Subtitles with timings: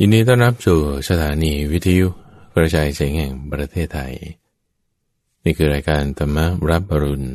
[0.00, 2.06] ยินดีต้อนรับสู่สถานีวิทยุ
[2.54, 4.14] กระจายเสียงแห่งประเทศไทย
[5.44, 6.38] นี่คือรายการธรรม
[6.70, 7.28] รับปรุณ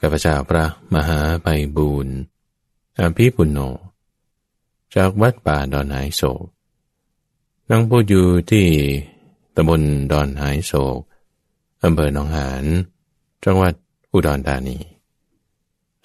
[0.00, 2.16] กับพระเจ้าพระมหาไปบูรณ์
[3.00, 3.58] อภิปุณโญ
[4.94, 6.44] จากวัดป่าดอนหายโศก
[7.70, 8.66] นั่งพูดอยู่ที่
[9.56, 9.82] ตำบล
[10.12, 10.98] ดอนหายโศก
[11.84, 12.64] อำเภอหนองหาน
[13.44, 13.74] จังหวัด
[14.12, 14.78] อุดรธานี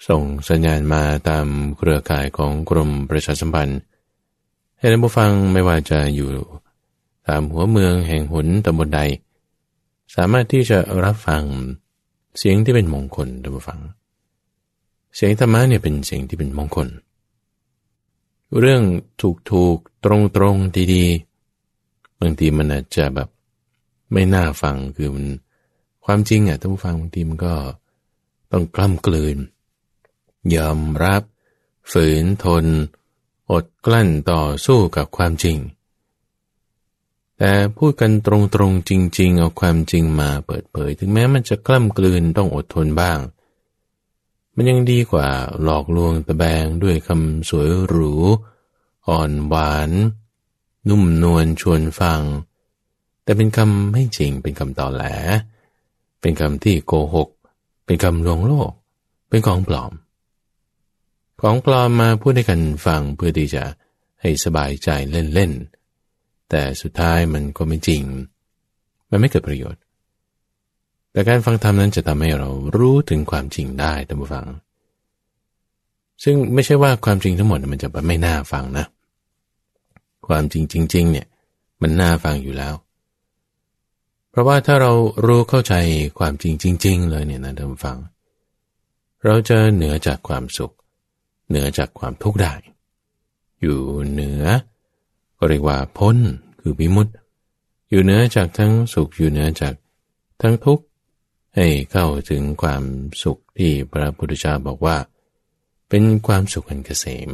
[0.08, 1.46] ส่งสัญญาณมาตาม
[1.76, 3.80] เครือข่ายของกรมประชาสัมพันธ์
[4.78, 6.28] ให้ท่านผู้ฟังไม่ว่าจะอยู่
[7.26, 9.00] ตามหัวเมืองแห่งหนตำบลใด
[10.14, 11.42] สามารถที่จะรับฟัง
[12.38, 13.80] เสียงที่เป็นมงคลท่านผู้ฟัง
[15.14, 16.88] เสียงธรรมะเนี่ยเป็นเสียงที่เป็นมงคล
[18.58, 18.82] เรื่อง
[19.20, 20.56] ถูกถูกตรงตรง
[20.94, 23.28] ดีๆบางทีมันอาจจะแบบ
[24.12, 25.26] ไม่น่าฟังคือมัน
[26.04, 27.54] ความจริงอะท่านผู้ฟังบางทีมันก็
[28.52, 29.38] ต้องกล้ำกลืน
[30.54, 31.22] ยอมรับ
[31.92, 32.64] ฝืนทน
[33.50, 35.58] อดกลั้นต่อสู้กับความจริง
[37.38, 38.28] แต่พูดกันต
[38.60, 43.18] รงๆจริง ๆ เอาความจริงมาเปิดเผย ถึงแม้มันจะกล้ำกลืนต้องอดทนบ้าง
[44.54, 45.28] มันยังดีกว่า
[45.62, 48.12] หลอกลวงตะแบงด้วยคำสวยหรู
[49.08, 49.90] อ่อนหวาน
[50.88, 52.22] นุ่มนวลชวนฟัง
[53.22, 55.04] แต่เป็นคำไม่จริงเป็นคำต่อแหล
[56.20, 57.28] เป็นคำที่โกหก
[57.84, 58.70] เป็นคำลวงโลก
[59.28, 59.92] เป็นของปลอม
[61.40, 63.62] ของปลอมมาพูดให้กันฟังเพื่อที่จะ
[64.20, 64.88] ให้สบายใจ
[65.34, 68.02] เล่นๆ แต่สุดท้ายมันก็ไม่จริง
[69.10, 69.80] มันไม่เกิดประโยชน์
[71.12, 74.46] แต่การฟังธรรมนั้นจะทำให้เรารู้ถึงความจริงได้ท่านผู้ฟัง
[76.24, 78.86] ซึ่งไม่ใช่ว่าความจริงทั้งหมดมันจะไม่น่าฟังนะ
[80.28, 81.26] ความจริงจริง ๆ เนี่ย
[81.82, 82.74] มันน่าฟังอยู่แล้ว
[84.30, 84.92] เพราะว่าถ้าเรา
[85.26, 85.74] รู้เข้าใจ
[86.18, 87.98] ความจริงจริง ๆ เลยเนี่ยนะท่านผู้ฟัง
[89.24, 90.72] เราจะเหนือจากความสุข
[91.48, 92.54] เหนือจากความทุกข์ได้
[93.60, 93.78] อยู่
[94.10, 94.44] เหนือ
[95.38, 96.16] ก็เรียกว่าพ้น
[96.60, 97.12] คือวิมุตติ
[97.90, 99.74] อยู่เหนือจากทั้งสุขอยู่เหนือจาก
[100.40, 100.84] ทั้งทุกข์
[101.56, 102.82] ให้เข้าถึงความ
[103.22, 104.96] สุขที่พระพุทธเจ้าบอกว่า
[105.88, 107.30] เป็นความสุขอันเกษม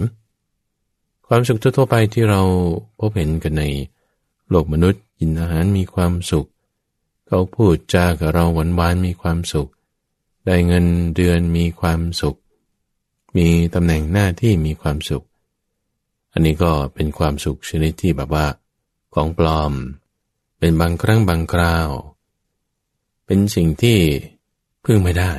[1.27, 2.43] ความสุขทั่วไปที่เรา
[2.99, 3.65] พบเห็นกันใน
[4.49, 6.47] โลกมนุษย์กินอาหารมีความสุข
[7.27, 9.69] เขาพูดจากับเราหวานหวานมีความสุข
[10.47, 10.87] ได้เงิน
[11.17, 12.37] เดือนมีความสุข
[13.37, 15.27] มีตำแหน่งหน้าที่มีความสุข
[16.33, 18.47] อันนี้ก็เป็นความสุขชนิดที่แบบว่า
[19.15, 19.73] ของปลอม
[20.59, 21.89] เป็นบางครั้งบางคราว
[23.27, 23.99] เป็นสิ่งที่
[24.85, 25.33] พึ่งไม่ได้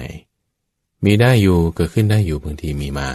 [1.06, 3.10] มีได้อยู่เกิดขึ้นได้อยู่บางทีมีมา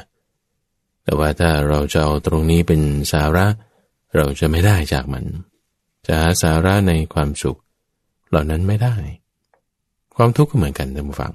[1.04, 2.80] แต่ว่าถ้าเราจะเอาตรงนี้เป็น
[3.12, 3.47] สาระ
[4.16, 5.24] เราจะไม่ได้จากมัน
[6.06, 7.58] จะหาสาระในความสุข
[8.28, 8.94] เหล่านั้นไม่ได้
[10.16, 11.32] ความทุกข์ก็เหมือนกันท่านผู้ฟัง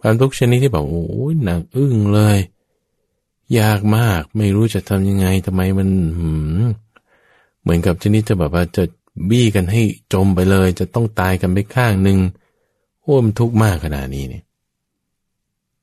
[0.00, 2.38] ความทุกข์ชนิดที่บอกโอ้ยหนักอึ้งเลย
[3.58, 5.88] ยากมากไม่รู้จะทำยังไงทำไมมัน
[7.62, 8.84] เหมือนกับชนิดจะแบบว่าจะ
[9.30, 9.82] บี้กันให้
[10.12, 12.18] จมไปเลย จะต้องตายกันไปข้างหนึ่ง
[13.02, 14.44] โอ้มันทุกข์มากขนาดนี้เนี่ย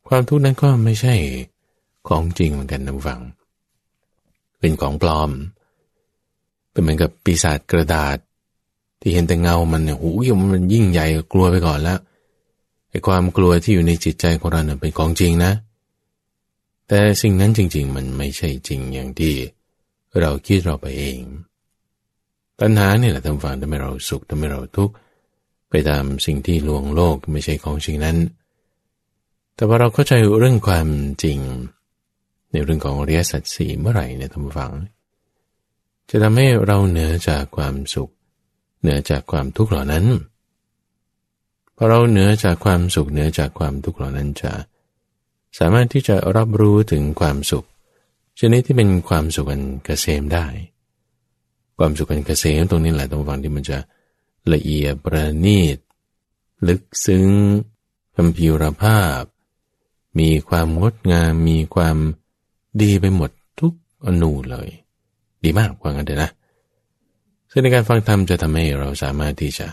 [0.07, 1.15] ความทุกข์นั้นก็ไม่ใช่
[2.07, 3.21] ของจริงเหมือนกันนะฟัง
[4.59, 5.31] เป็นของปลอม
[6.71, 8.17] เป็นเหมือนกับปีศาจกระดาษ
[9.01, 11.99] ที่เห็นแต่เงามันเนี่ยโอ้ยมันยิ่งใหญ่กลัวไปก่อนแล้ว
[12.95, 15.51] อ้ความกลัวที่อยู่ในจิตใจของเราเนี่ยเป็นของจริงนะ
[16.87, 19.33] แต่สิ่งนั้นจริง ๆ มันไม่ใช่จริงอย่างที่
[20.21, 21.19] เราคิดเราไปเอง
[22.59, 24.95] ปัญหาเนี่ยแหละทำฝังทำให้เราสุขทำให้เราทุกข์
[25.69, 28.17] ไปตามสิ่งที่ลวงโลกไม่ใช่ของจริงนั้น
[29.55, 30.87] แต่ว่าเราเข้าใจเรื่องความ
[31.23, 31.39] จริง
[32.51, 34.73] ในเรื่องของเรียสัตสีเมื่อไหร่เนี่ยทำฝัง
[36.09, 38.11] จะทำให้เราเหนือจากความสุข
[38.81, 40.05] เหนือจากความทุกข์เหล่านั้น
[41.75, 44.51] พอเราเหนือจากความสุขเหนือจากความทุกข์เหล่านั้นจะ
[45.59, 47.65] สามารถที่จะรับรู้ถึงความสุข
[48.39, 50.47] ชนิดที่เป็นความสุขอันเกษมได้
[51.77, 53.77] ความสุขอันเกษมตรงนี้แหละตรงฝั่งที่มันจะ
[54.53, 55.77] ละเอียดประณีต
[56.67, 57.27] ลึกซึ้ง
[58.15, 59.21] คำพิวรภาพ
[60.19, 61.97] มีความงดงาม มีความ
[62.81, 63.73] ดีไปหมดทุก
[64.05, 64.69] อนูเลย
[65.43, 66.31] ดีมากกว่ากันเถอะนะ
[67.51, 69.67] ซึ่งในการฟังธรรมจะทำให้เราสามารถที่จะ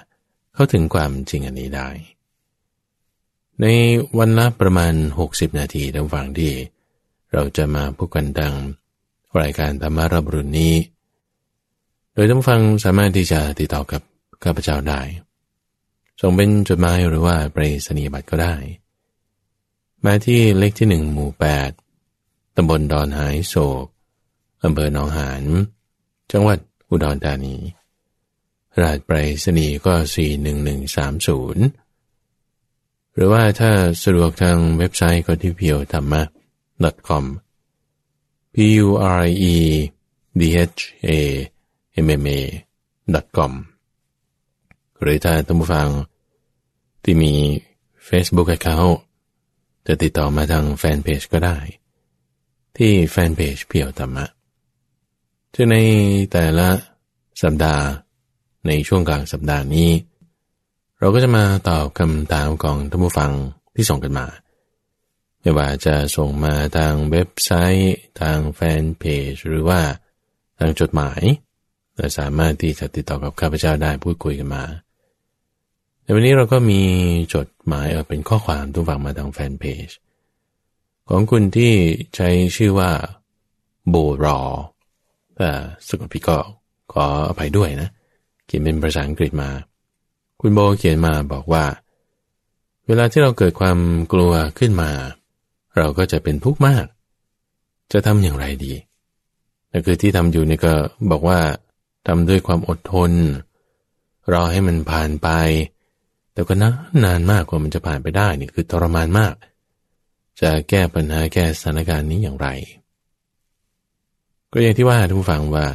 [0.55, 1.89] เข้าถึงความจริงอันนี้ได้
[3.61, 3.67] ใน
[4.19, 4.95] วันละประมาณ
[5.27, 6.53] 60 นาทีดังฟังที่
[7.33, 8.55] เราจะมาพูดกันดัง
[9.41, 10.75] รายการธรรมารับรุนนี้
[12.13, 14.03] โดยท่านฟังสามารถที่จะติดต่อกับ
[14.45, 15.01] ข้าพเจ้าได้
[16.21, 18.55] ส่งเป็นจดหมายหรือว่าไปรษณียบัตรก็ได้
[20.05, 21.71] มาที่เลขที่หนึ่งหมู่แปด
[22.57, 23.55] ตำบลดอนหายโศ
[23.85, 23.87] ก
[24.65, 25.43] อำเภอหนองหาน
[26.33, 26.59] จังหวัด
[26.89, 27.57] อุดรธานี
[28.79, 29.95] รหัสไปรษณีย์ก็
[31.75, 33.73] 41130 หรือว่าถ้า
[34.03, 36.23] สะดวกทางเว็บไซต์ก็ที่เพียวธรรมะ
[37.09, 37.25] .com
[38.55, 38.87] p u
[39.19, 39.23] r
[39.55, 39.57] e
[40.41, 41.11] d h a
[42.07, 42.41] m m a
[43.37, 43.53] com
[45.01, 45.89] หรือถ้าท่านผู้ฟัง
[47.03, 47.35] ที่มี
[48.09, 48.97] Facebook Account
[49.87, 51.59] จะติดต่อมาทางแฟนเพจก็ได้
[52.77, 54.27] ที่แฟนเพจเพียวธรรมะ
[55.55, 55.77] จะใน
[56.33, 56.69] แต่ละ
[57.43, 57.85] สัปดาห์
[58.67, 59.91] ในช่วงกลางสัปดาห์นี้
[60.99, 63.33] เราก็จะมาตอบคำถามของท่านผู้ฟัง
[63.75, 64.27] ที่ส่งกันมา
[65.41, 69.81] ไม่ว่าจะส่งมาทางเว็บไซต์ ทางแฟนเพจ หรือว่า
[70.59, 71.23] ทางจดหมาย
[71.97, 74.65] เราสามารถที่จะติดต่อกับข้าพเจ้าได้พูดคุยกันมา
[76.03, 76.83] ในวันนี้เราก็มี
[77.35, 79.89] จดหมายเป็นข้อความทุกฝั่งมาทางแฟนเพจ
[81.09, 81.73] ของคุณที่
[82.17, 82.91] ใช้ชื่อว่า
[83.89, 84.41] โบรอ
[85.37, 85.51] แต่
[85.89, 86.39] สกุลพี่ก็
[86.93, 89.51] ขออภัยด้วยนะเขียนเป็นภาษาอังกฤษมา
[90.41, 91.65] คุณโบเขียนมาบอกว่า
[92.87, 93.79] เวลาที่เราเกิดความ
[94.13, 94.91] กลัวขึ้นมา
[95.77, 96.87] เราก็จะเป็นทุกข์มาก
[97.93, 98.73] จะทำอย่างไรดี
[99.71, 100.75] นั่คือที่ทำอยู่นี่ก็
[101.11, 101.41] บอกว่า
[102.07, 103.13] ทำด้วยความอดทน
[104.33, 105.29] รอให้มันผ่านไป
[106.33, 109.35] แต่ก็นานนานมากกว่ามันจะผ่านไปได้นี่คือทรมานมาก
[110.41, 112.49] จะแก้ปัญหาแก้สถานการณ์นี้อย่างไร
[114.53, 115.67] ก็อย่างที่ว่าท่านผู้ฟังว่า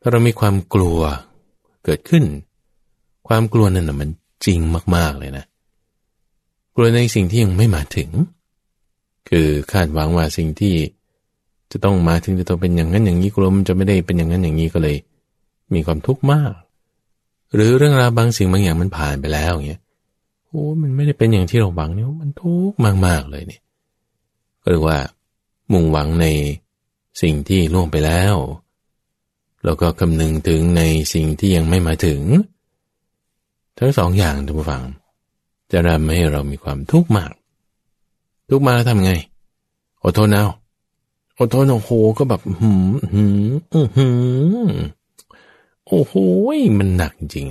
[0.00, 1.00] ถ้าเรามีความกลัว
[1.84, 2.24] เกิดขึ้น
[3.28, 4.10] ความกลัวนั่นนะมัน
[4.44, 4.58] จริง
[4.96, 5.44] มาก ๆเลยนะ
[6.74, 8.10] กลัวในสิ่งที่ยังไม่มาถึง
[9.28, 10.74] คือคาดหวังว่าสิ่งที่
[11.72, 14.96] จะต้องมาถึงจะต้องเป็นอย่างนั้นอย่างนี้กลัวมันจะไม่ได้เป็นอย่างนั้นอย่างนี้ก็เลย
[15.74, 16.52] มีความทุกข์มาก
[17.54, 19.80] หรือเรื่องราวบางสิ่งบางอย่างมันผ่านไปแล้วอย่างเงี้ย
[20.46, 23.62] โอ้มันไม่ได้เป็นอย่างที่เราหวังเนี่ยมันทุกข์มากๆเลยเนี่ย
[24.62, 24.98] ก็เรียกว่า
[25.72, 26.26] มุ่งหวังใน
[27.22, 28.34] สิ่งที่ล่วงไปแล้ว
[29.64, 30.82] แล้วก็คำนึงถึงใน
[31.14, 32.20] สิ่งที่ยังไม่มาถึง
[33.78, 34.84] ทั้งสองอย่างทุกฝัง
[35.72, 37.32] จะทำให้เรามีความทุกข์มาก
[38.50, 39.12] ทุกข์มาแล้วทำไง
[40.04, 40.46] อดทนเอา
[41.38, 44.06] อดทนโอ้โหก็แบบหืมหืมอือหื
[44.66, 44.70] ม
[45.86, 46.14] โอ้โห
[46.78, 47.46] มันหนักจริง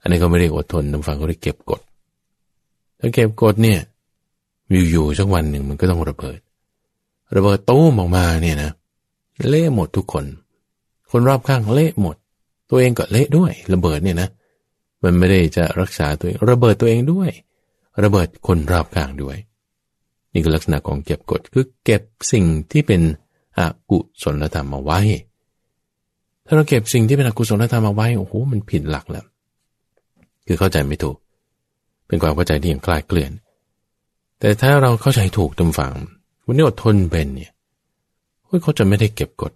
[0.00, 1.80] อันนี้ก็ไม่ได้อดทนทางฝั่งเขาได้เก็บกด
[3.00, 3.80] ถ้าเก็บกดเนี่ย
[4.90, 6.38] อยู่ๆสักวันหนึ่งมันก็ต้องระเบิด
[7.36, 8.70] ระเบิดตู้มออกมาเนี่ยนะ
[9.48, 10.24] เละหมดทุกคน
[11.10, 12.16] คนรอบข้างเละหมด
[12.70, 14.28] ตัวเองก็เละด้วย ระเบิดเนี่ยนะ
[15.02, 17.30] มันไม่ได้จะรักษาตัวเองระเบิดตัวเองด้วย
[18.02, 19.36] ระเบิดคนรอบข้างด้วย
[20.32, 22.02] นี่คือลักษณะของเก็บกดคือเก็บ
[22.32, 23.02] สิ่งที่เป็น
[23.58, 23.60] อ
[23.90, 25.00] กุศลธรรมมาไว้
[26.46, 29.24] ถ้าเราเก็บสิ่งที่เป็นอกุศลธรรมมาไว้โอ้โหมันผิดหลักแล้ว
[30.46, 31.16] คือเข้าใจไม่ถูก
[32.06, 33.30] เป็นความเข้าใจที่ยังคลาดเคลื่อน
[34.40, 35.94] แต่ถ้าเราเข้าใจถูกตามฝัง
[36.44, 37.52] วันนี้อดทนเป็นเนี่ย
[38.62, 39.52] เขาจะไม่ได้เก็บกด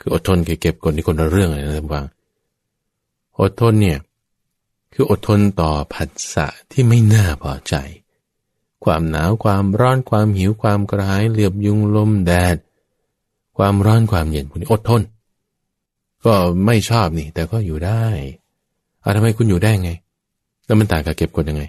[0.00, 2.04] คืออดทนกับเก็บกดนี่คนละเรื่องเลยนะท่านฟัง
[3.40, 3.98] อดทนเนี่ย
[4.92, 7.74] คืออดทนต่อผัสสะที่ไม่น่าพอใจ
[8.84, 12.56] ความหนาวความร้อนความหิวความกระหายเหลือบยุงลมแดด
[13.56, 15.02] ความร้อนความเย็นพวกนี้อดทน
[16.24, 16.34] ก็
[16.66, 18.04] ไม่ชอบนี่ แต่ก็อยู่ได้
[19.02, 19.90] อาทำไมคุณอยู่ได้ไง
[20.66, 21.62] แล้วมันต่างกับเก็บกดยังไง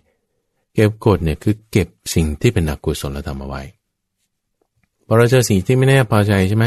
[0.74, 3.62] เก็บกดเนี่ยคือเก็บสิ่งที่เป็นอกุศลธรรมเอาไว้
[5.06, 6.66] พอเราเจอสิ่งที่ไม่แน่พอใจใช่ไหม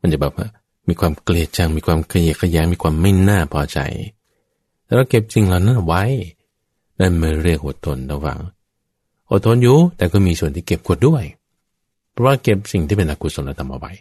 [0.00, 0.46] มันจะแบบว่า
[0.88, 3.78] มีความเกลียดชังมีความเกลียดขยงมีความไม่น่าพอใจ
[4.84, 6.02] แล้วเราเก็บสิ่งเหล่านั้นไว้
[7.00, 8.40] นั่นไม่เรียกอดทนระหว่าง
[9.30, 11.24] อดทนอยู่แต่ก็มีส่วนที่เก็บกดด้วย
[12.10, 13.92] เพราะว่าเก็บสิ่งที่เป็นอกุศลธรรมเอาไว้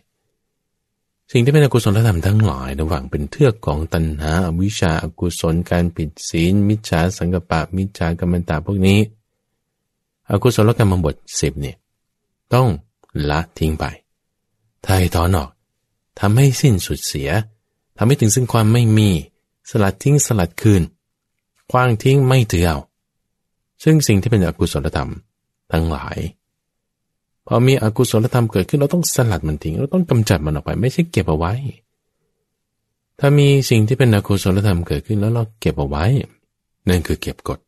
[1.32, 9.00] สิ่งที่เป็นอกุศลธรรมทั้งหลายระหว่างเป็นเทือกของตัณหาอวิชชาอกุศลการผิดศีล มิจฉาสังกปะ มิจฉากรรมตาพวกนี้
[10.32, 11.78] อกุศลกรรมบทสิบเนี่ย
[12.54, 12.68] ต้อง
[13.30, 13.86] ละทิ้งไป
[14.84, 15.50] ไทยถอนออก
[16.20, 17.30] ทำให้สิ้นสุดเสีย
[17.98, 19.10] ทำให้ถึงซึ่งความไม่มี
[19.70, 20.82] สลัดทิ้งสลัดคืน
[21.72, 22.80] คว้างทิ้งไม่ถือเอา
[23.84, 25.12] ซึ่งสิ่งที่เป็นอกุศลธรรม
[25.72, 26.18] ทั้งหลาย
[27.48, 31.54] พอมีอกุศลธรรมเกิดขึ้นเราต้องสลัดมันทิ้ง เราต้องกำจัดมันออกไป ไม่ใช่เก็บเอาไว้
[33.20, 36.06] ถ้ามีสิ่งที่เป็นอกุศลธรรมเกิดขึ้นแล้วเราเก็บเอาไว้
[36.90, 37.60] นั่นคือเก็บกด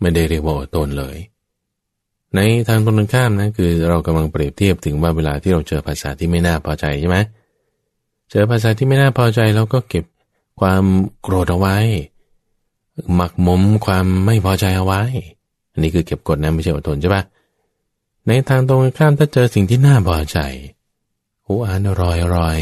[0.00, 1.16] ไม่ได้เรียกว่าตนเลย
[2.34, 10.04] ในทางตรงกันข้ามนะคือเรากำลังเปรียบเทียบถึงว่าเวลาที่เราเจอภาษาที่ไม่น่าพอใจใช่ไหมเจอภาษาที่ไม่น่าพอใจเราก็เก็บ
[10.60, 10.84] ความ
[11.22, 11.76] โกรธเอาไว้
[13.14, 15.02] หมักหมมความไม่พอใจเอาไว้
[15.72, 17.22] อันนี้คือเก็บกดนะไม่ใช่อดทนใช่ปะ
[18.26, 20.38] ในทางตรงข้ามถ้าเจอสิ่งที่น่าพอใจ
[21.42, 22.58] โอ้อ่านอร่อยอร่อย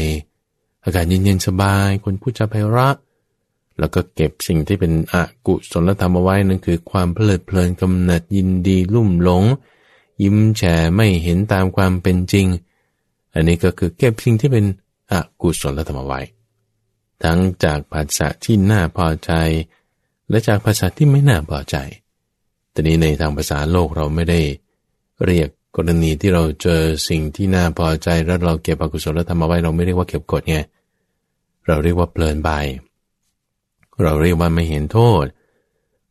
[0.83, 2.95] อากาศเย็นๆสบาย คนพูดจาไพเราะ
[3.79, 5.15] แล้วก็เก็บสิ่งที่เป็นอ
[5.47, 9.43] กุศลธรรมเอาไว้นั่นคือความเพลิดเพลินกำหนัดยินดีลุ่มหลง
[10.23, 10.61] ยิ้มแฉ
[10.95, 12.45] ไม่เห็นตามความเป็นจริง
[13.33, 14.65] อันนี้ก็คือเก็บสิ่งที่เป็น
[15.11, 16.21] อกุศลธรรมไว้
[17.23, 19.31] ทั้งจากภาษาที่น่าพอใจ
[20.29, 21.75] และจากภาษาที่ไม่น่าพอใจ
[22.71, 24.41] แต่นี้ในทางภาษาโลกเราไม่ได้
[25.25, 30.57] เรียกกรณีที่เราเจอสิ่งที่น่าพอใจ แล้วเราเก็บอกุศลธรรมไว้เราไม่เรียกว่าเก็บกดไง
[31.67, 32.51] เราเรียกว่าเพลินไป
[34.03, 35.25] เราเรียกว่าไม่เห็นโทษ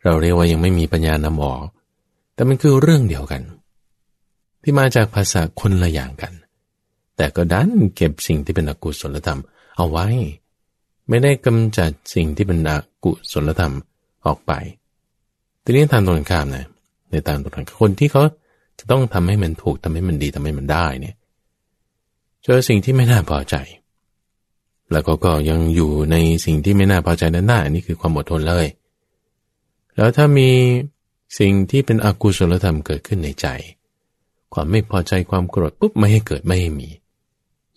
[0.04, 1.64] เราเรียกว่ายังไม่มีปัญญานำออก
[2.34, 3.42] แต่มันคือเรื่องเดียวกัน
[4.62, 6.32] ที่มาจากภาษาคนละอย่างกัน
[7.18, 9.40] แต่ก็ดันเก็บสิ่งที่เป็นอกุศลธรรม
[9.76, 10.06] เอาไว้
[11.08, 12.72] ไม่ได้กำจัดสิ่งที่เป็นอ
[13.04, 13.74] กุศลธรรม
[14.26, 14.52] ออกไป
[15.64, 16.66] ทีนี้ทางตรงข้ามนะ
[17.10, 18.22] ในทางตรงข้ามคนที่เขา
[18.78, 21.16] จะต้องทำให้มันถูกทำให้มันดีทำให้มันได้เนี่ย
[22.42, 23.56] เจอสิ่งที่ไม่น่าพอใจ
[24.92, 28.66] แล้วก็ก็ยังอยู่ในสิ่งที่ไม่น่าพอใจนั้นได้นี่คือความอดทนเลย
[29.96, 30.50] แล้วถ้ามี
[31.38, 33.46] สิ่งที่เป็นอกุศลธรรมเกิดขึ้นในใจ
[34.54, 36.88] ความไม่พอใจความโกรธปุ๊บไม่ให้เกิดไม่ให้มี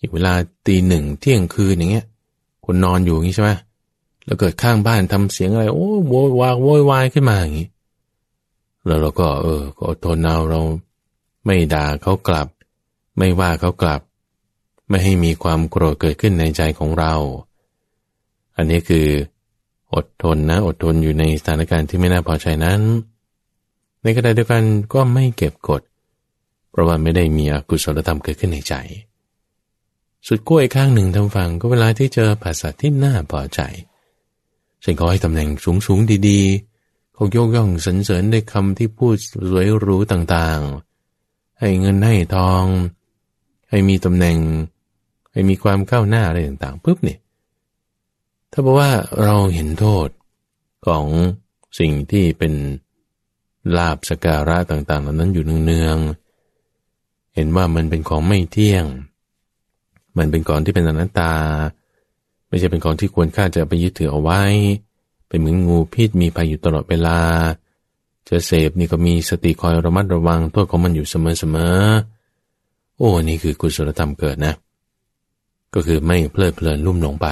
[0.02, 0.34] อีกเวลา
[0.66, 2.06] ตีหนึ่งเที่ยงคืนอย่างเงี้ย
[2.64, 3.50] คนนอนอยู่อย่างนี้ใช่ไหม
[4.24, 7.68] แล้วเกิดข้างบ้านทำเสียงอะไร โอ้โวยวายโวยวายขึ้นมาอย่างนี้
[8.86, 10.60] แล้วเราก็ เออ ก็อดทนเอาเรา
[11.44, 12.48] ไม่ด่าเขากลับ
[13.16, 14.00] ไม่ว่าเขากลับ
[14.88, 17.14] ไม่ให้มีความโกรธเกิดขึ้นในใจของเรา
[18.56, 19.06] อันนี้คือ
[19.94, 22.80] อดทนนะ อดทนอยู่ในสถานการณ์ที่ไม่น่าพอใจนั้น
[24.02, 25.82] ในขณะเดียวกันก็ไม่เก็บกด
[26.70, 28.74] เพราะว่าไม่ได้มีอกุศลธรรมเกิดขึ้นในใจ
[30.26, 33.60] สุดกล้วยข้างหนึ่งทำฟังก็เวลาที่เจอภาษาที่น่าพอใจ
[34.82, 35.48] ฉันขอให้ตำแหน่ง
[35.86, 39.16] สูงๆดีๆเขายกย่องสรรเสริญด้วยคำที่พูด
[39.50, 42.64] สวยหรูต่างๆ ให้เงินให้ทอง
[43.70, 44.38] ให้มีตำแหน่ง
[45.32, 47.18] ให้มีความก้าวหน้าอะไรต่างๆปุ๊บเนี่ย
[48.52, 48.90] ถ้าบอกว่า
[49.22, 50.08] เราเห็นโทษ
[50.86, 51.06] ของ
[51.78, 52.52] สิ่งที่เป็น
[53.76, 58.84] ลาบสการะต่างๆเหล่านั้นอยู่เนืองๆเห็นว่ามันเป็นของไม่เที่ยง
[60.18, 61.32] มันเป็นของที่เป็นอนัตตา
[62.48, 64.42] ไม่ใช่เป็นของที่ควรค่าจะไปยึดถือเอาไว้
[65.28, 67.18] เป็นเหมือนงูพิษมีภัยอยู่ตลอดเวลา
[68.28, 74.54] จะเสพนี่ก็มีสติคอยระมัดระวังโทษของมันอยู่เสมอๆ โอ้นี่คือกุศลธรรมเกิดนะ
[75.74, 77.28] ก็คือไม่เพลิดเพลินลุ่มหลงไป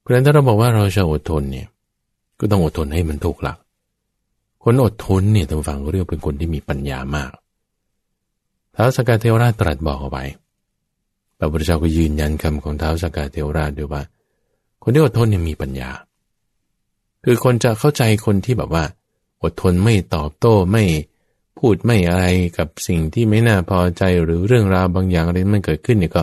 [0.00, 1.66] เพราะฉะนั้นถ้าเราบอกว่าเราจะอดทนเนี่ย
[2.38, 3.58] ก็ต้องอดทนให้มันถูกหลัก
[4.62, 7.30] คนอดทนเนี่ยทางฝั่งเรียกเป็นคนที่มีปัญญามาก
[8.74, 10.24] ท้าวสกาเทวราชตรัสบอกเอาไว้
[11.38, 14.02] พระพุทธเจ้าก็ยืนยันคำของเท้าสกาเทวราชด้วยว่า
[14.82, 15.90] คนที่อดทนเนี่ยมีปัญญา
[17.24, 18.84] คือคนจะเข้าใจคนที่แบบว่า
[19.42, 20.84] อดทนไม่ตอบโต้ไม่
[21.58, 22.26] พูดไม่อะไร
[22.58, 26.22] กับสิ่งที่ไม่น่าพอใจหรือเรื่องราวบางอย่างอะไรมันเกิดขึ้นเนี่ยก็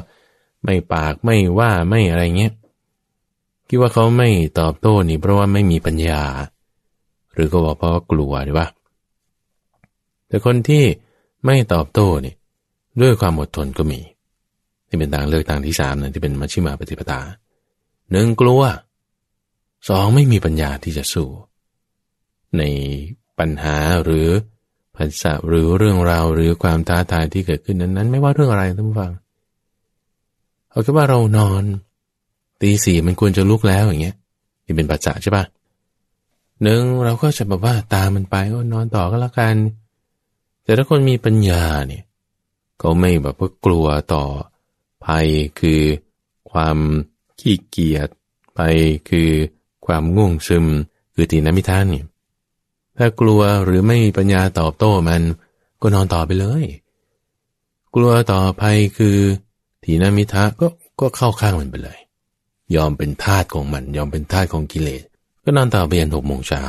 [0.63, 2.53] ไม่ปากไม่ว่าไม่อะไรเงี้ย
[3.67, 4.29] คิดว่าเขาไม่
[4.59, 6.21] ตอบโต้นี่เพราะว่าไม่มีปัญญา
[7.33, 8.67] หรือก็บอกเพราะว่ากลัวหรือว่า
[10.27, 10.83] แต่คนที่
[11.45, 12.33] ไม่ตอบโต้นี่
[13.01, 13.99] ด้วยความอดทนก็มี
[14.95, 17.19] นี่เป็นทางเลือกทางที่สามนะที่เป็นมัชฌิมาปฏิปทา
[18.11, 18.61] หนึ่งกลัว
[19.89, 21.29] สองไม่มีปัญญาที่จะสู้
[22.57, 22.63] ใน
[23.39, 24.27] ปัญหาหรือ
[24.95, 29.11] ภาษาหรือเรื่องราวหรือความท้าทายที่เกิดขึ้นนั้นนั้นไม่ว่าเรื่องอะไรท่านผู้ฟัง
[30.69, 31.63] เอาแค่ว่าเรานอน
[32.61, 34.15] ตีสี่มันควรจะลุกแล้วอย่างเงี้ย
[34.65, 35.45] นี่เป็นปัจจัยใช่ปะ
[36.63, 39.55] หนึ่งเราก็จะแบบว่าตามันไปก็นอนต่อก็แล้วกัน
[40.63, 42.03] แต่ถ้าคนมีปัญญาเนี่ย
[42.79, 44.23] เขาไม่แบบว่ากลัวต่อ
[45.07, 45.27] ภัย
[45.59, 45.81] คือ
[46.51, 46.77] ความ
[47.39, 48.09] ขี้เกียจ
[48.57, 48.77] ภัย
[49.09, 49.29] คือ
[49.85, 50.65] ความง่วงซึม
[51.13, 52.03] คือตีนมิทานนี่
[52.97, 55.21] ถ้ากลัวหรือไม่มีปัญญาตอบโต้มัน
[55.81, 56.65] ก็นอนต่อไปเลย
[57.95, 59.17] กลัวต่อภัยคือ
[59.83, 60.67] ทีนมิทะก็
[60.99, 61.99] ก็เข้าข้างมันไปเลย
[62.75, 65.03] ยอมเป็นทาสของมัน ยอมเป็นทาสของกิเลส
[65.43, 66.63] ก็นอนต่อไปยันหกโมงเช้า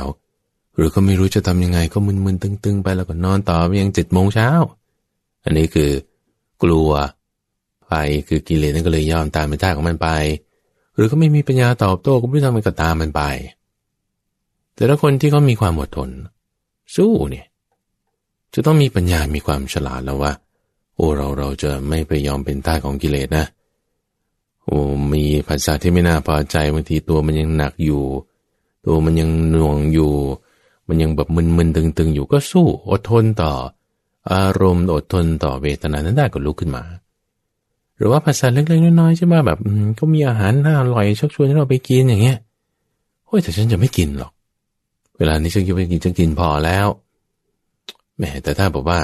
[0.75, 4.49] หรือก็ไม่รู้จะทำยังไงก็มึนๆตึงๆ ไปแล้วก็นอนต่อไปยังเจ็ดโมงเช้า
[5.43, 5.91] อันนี้คือ
[6.63, 6.89] กลัว
[7.87, 7.93] ไป
[8.27, 10.09] คือกิเลสนั่นก็เลยยอมตามเป็นท่าของมันไป
[10.95, 13.21] หรือก็ไม่มีปัญญาตอบโต้ก็ไม่ทำมันก็ตามมันไป
[14.75, 16.09] แต่ถ้าคนที่เขามีความอดทน
[16.95, 17.45] สู้เนี่ย
[18.53, 20.31] จะต้องมีปัญญา มีความฉลาดแล้วว่า
[20.95, 23.45] โอ้เราเราจะไม่ไปยอมเป็นท่าของกิเลสนะ
[24.65, 24.79] โอ้
[25.13, 28.03] มีภาษาที่ไม่น่าพอใจบางทีตัวมันยังหนักอยู่
[28.85, 30.13] ตัวมันยังหน่วงอยู่
[30.87, 33.53] มันยังแบบมึนๆตึงๆ อยู่ก็สู้อดทนต่อ
[34.33, 36.83] อารมณ์อดทนต่อเวทนานั้นได้ก็ลุกขึ้นมา
[37.97, 39.59] หรือว่าภาษาเล็กๆน้อยๆใช่ไหมแบบ
[39.99, 42.37] ก็มีอาหารน่าอร่อยชักชวนให้เราไปกินอย่างเงี้ย
[43.25, 44.31] โอ้ยแต่ฉันจะไม่กินหรอก
[45.17, 46.87] เวลานี้ฉันจะไปกินฉันกินพอแล้ว
[48.17, 48.99] แหมแต่ถ้าบอกว่า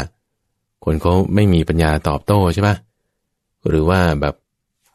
[0.84, 2.70] คนเขาไม่มีปัญญาตอบโต้ใช่ไหม
[3.68, 4.36] หรือว่าแบบ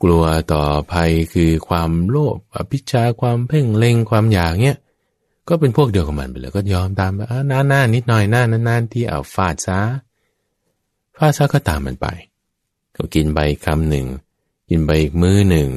[0.03, 0.63] กลัวต่อ
[0.93, 4.79] ภัยคือความโลภอภิชาความเพ่งเล็งความอยากเนี้ย
[5.49, 9.81] ก็เป็นพวกเดียวกับมันไปเลยก็ยอมตามไปหน้าหน้านิดหน่อยหน้านานๆที่เอาฟาดซะ
[11.17, 12.07] ฟาดซะก็ตามมันไป
[12.99, 14.07] ก็กินไปคำหนึ่ง
[14.71, 15.69] กินไปอีกมื้อหนึ่ง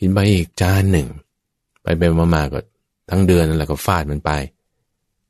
[0.00, 1.08] กินไปอีกจานหนึ่ง
[1.82, 2.02] ไปไป
[2.34, 2.58] มาๆก็
[3.10, 4.30] ทั้งเดือนนั่นแหละก็ฟาดมันไป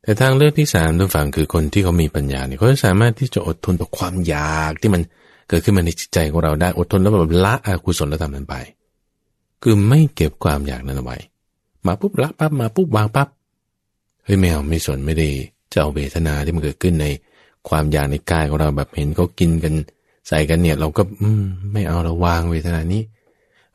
[0.03, 5.03] แต่ทางเลือกที่สามทุกฝั่งคือคนที่เขามีปัญญาเนี่ยเขาสามารถที่จะอดทนต่อความอยากที่มัน
[5.49, 8.55] เกิดขึ้นมาในจิตใจของเราได้อดทนแล้วแบบละอกุศลแล้วทำมันไป
[9.63, 11.17] คือไม่เก็บความอยากนั้นเอาไว้
[11.87, 13.29] มาปุ๊บรับปั๊บมาปุ๊บวางปั๊บ
[14.25, 15.29] เฮ้ยแมวไม่สนไม่ได้
[15.73, 17.07] จะเอาเวทนาที่มันเกิดขึ้นใน
[17.69, 19.75] ความอยากในกายของเราแบบเห็นเขากินกัน
[20.33, 23.03] ส่กันเนี่ย เราก็อืมไม่เอาเราวางเวทนานี้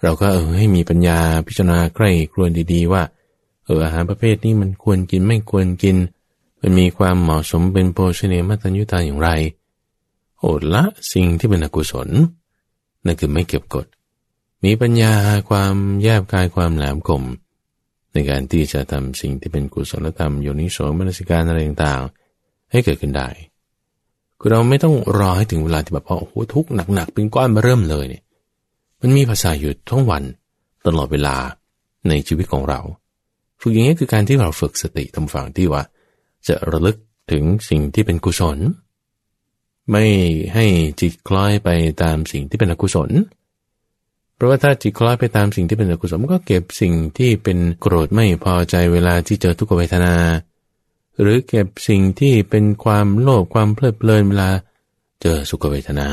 [0.04, 3.04] เราก็เออให้มีปัญญาพิจารณาใกล้ครวนดีๆว่า
[3.66, 5.98] เอออาหารประเภทนี้มันควรกินไม่ควรกิน
[6.62, 9.30] มันมีความเหมาะสมเป็นโภชเนมัตัญญุตาอย่างไร
[10.40, 10.84] โอดละ
[11.14, 12.10] สิ่งที่เป็นอกุศล
[13.06, 13.86] นั่นคือไม่เก็บกด
[14.64, 15.14] มีปัญญา
[15.50, 17.24] ความแยบกายความแหลมคม
[18.12, 23.28] ในการที่จะทำสิ่งที่เป็นกุศลธรรมโยนิโสมนสิการอะไรต่างๆให้เกิดขึ้นได้
[24.40, 28.24] คือเราไม่ต้องรอให้ถึงเวลาที่แบบพอโอ้โหทุกข์หนักๆเป็นก้อนมาเริ่มเลยเนี่ย
[29.02, 30.24] มันมีภาษาอยู่ทั้งวัน
[30.88, 31.36] ตลอดเวลา
[32.08, 32.80] ในชีวิตของเรา
[33.62, 35.82] ฝึกอย่างนี้คือการที่เราฝึกสติทำฝังที่ว่า
[36.48, 36.98] จะระลึก
[37.32, 38.58] ถึงสิ่งที่เป็นกุศล
[39.92, 40.06] ไม่
[40.54, 40.66] ให้
[41.02, 41.70] จิตคล้อยไป
[42.04, 43.10] ตามสิ่งที่เป็นอกุศล
[44.36, 50.16] เพราะว่าถ้าจิตคล้อยไปตามสิ่งที่เป็นอกุศลมันก็เก็บสิ่งที่เป็นโกรธไม่พอใจเวลาที่เจอทุกขเวทนา
[51.22, 54.50] หรือเก็บสิ่งที่เป็นความโลภความเพลิดเพลินเวลา
[55.22, 56.08] เจอสุขเวทนา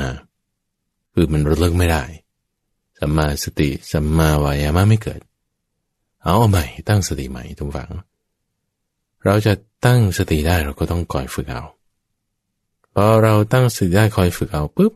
[1.13, 2.03] คือมันระลึกไม่ได้
[2.99, 5.21] สัมมาสติสัมมาวายามะไม่เกิด
[6.23, 7.91] เอาใหม่ตั้งสติใหม่ทุกฝัง
[9.25, 9.53] เราจะ
[9.87, 11.63] ตั้งสติได้เราก็ต้องคอยฝึกเอา
[12.95, 14.93] พอเราตั้งสติได้คอยฝึกเอาปุ๊บ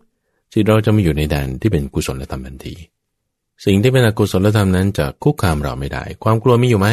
[0.53, 2.75] จิตเราจะมาอยู่ในแดนที่เป็นกุศลธรรมทันที
[3.65, 6.89] สิ่งที่เป็นอกุศลธรรมนั้นจะคุกคามเราไม่ได้ ความกลัวมีอยู่ไหม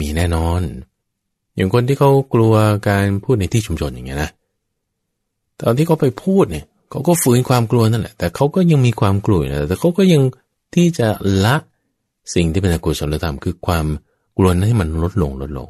[0.00, 0.62] มีแน่นอน
[1.58, 2.54] อย่างคนที่เขากลัว
[2.88, 4.30] การพูดในที่ชุมชนอย่างเงี้ยนะ
[5.60, 10.22] ตอนที่เขาไปพูดเนี่ยเขาก็ฝืนความกลัวนั่นแหละ แต่เขาก็ยังมีความกลัวนะแต่เขาก็ยัง
[10.74, 11.08] ที่จะ
[11.44, 11.56] ละ
[12.34, 13.86] สิ่งที่เป็นอกุศลธรรมคือความ
[14.36, 15.68] กลัวนั้นให้มันลดลงลดลง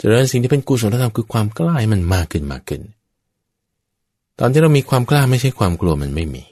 [0.00, 2.82] จะเริ่สิ่งที่เป็นกุศลธรรมคือความกล้าให้มันมากขึ้นมากขึ้น
[4.38, 6.42] ตอนที่เรามีความกล้าไม่ใช่ความกลัวมันไม่มี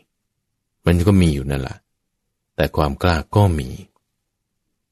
[0.86, 1.76] มันก็มีอยู่นั่นแหละ
[2.56, 3.68] แต่ความกล้าก็มี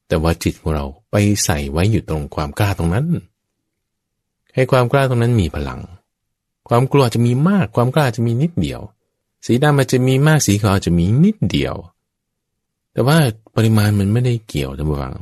[0.07, 3.05] แต่ว่าจิตของเราไปใส่ไว้อยู่ตรงความกล้าตรงนั้น
[4.55, 5.81] ให้ความกล้าตรงนั้นมีพลัง
[6.69, 8.81] ความกลัวจะมีมาก ความกล้าจะมีนิดเดียว
[9.45, 11.75] สีดำมันจะมีมาก สีขาวจะมีนิดเดียว
[12.93, 13.17] แต่ว่า
[13.55, 15.15] ปริมาณมันไม่ได้เกี่ยวท่านผู้ฟัง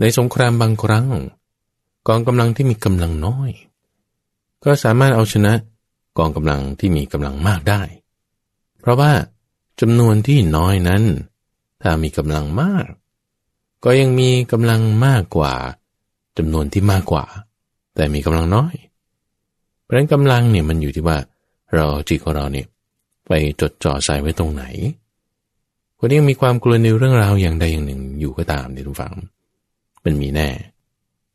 [0.00, 1.06] ในสงครามบางครั้ง
[2.08, 3.50] กองกำลังที่มีกำลังน้อย
[4.64, 5.52] ก็สามารถเอาชนะ
[6.18, 7.82] กองกำลังที่มีกำลังมากได้
[8.80, 9.12] เพราะว่า
[9.80, 11.02] จำนวนที่น้อยนั้น
[11.82, 12.86] ถ้ามีกำลังมาก
[13.84, 15.54] ก็ยังมีกำลังมากกว่า
[16.38, 17.24] จำนวนที่มากกว่า
[17.96, 18.74] แต่มีกำลังน้อย
[19.82, 21.18] เพราะฉะนั้นกำลังเนี่ยมันอยู่ที่ว่า
[21.74, 22.66] เราจิตของเราเนี่ย
[23.26, 24.64] ไปจดจ่อใส่ไว้ตรงไหน
[25.98, 29.14] คนที่ยังมีความกลัวในเรื่องราวอย่างใดอย่างหนึ่งอยู่ก็ตามในทุกฝัง
[30.04, 30.48] มันมีแน่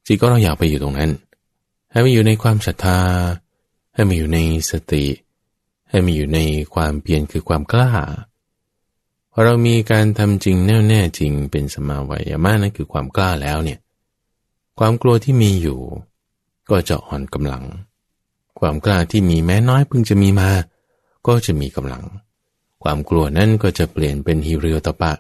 [0.06, 1.12] จิตก็เราอยากไปอยู่ตรงนั้น
[1.92, 3.00] ให้ไปอยู่ในความศรัทธา
[3.94, 4.40] ให้มาอยู่ใน
[4.72, 5.06] สติ
[5.90, 6.40] ให้มีอยู่ใน
[6.74, 7.92] ความเพียรคือความกล้า
[9.32, 13.80] พอเรามีการทำจริงแน่แน่จริงเป็นสมาวยามะนั่นคือความกล้าแล้วเนี่ย
[14.80, 15.80] ความกลัวที่มีอยู่
[16.70, 17.64] ก็จะอ่อนกำลัง
[18.60, 20.50] ความกล้าที่มีแม้น้อยเพิ่งจะมีมา
[21.28, 22.04] ก็จะมีกำลัง
[22.84, 25.14] ความกลัวนั้นก็จะเปลี่ยนเป็นฮิริโอตปะ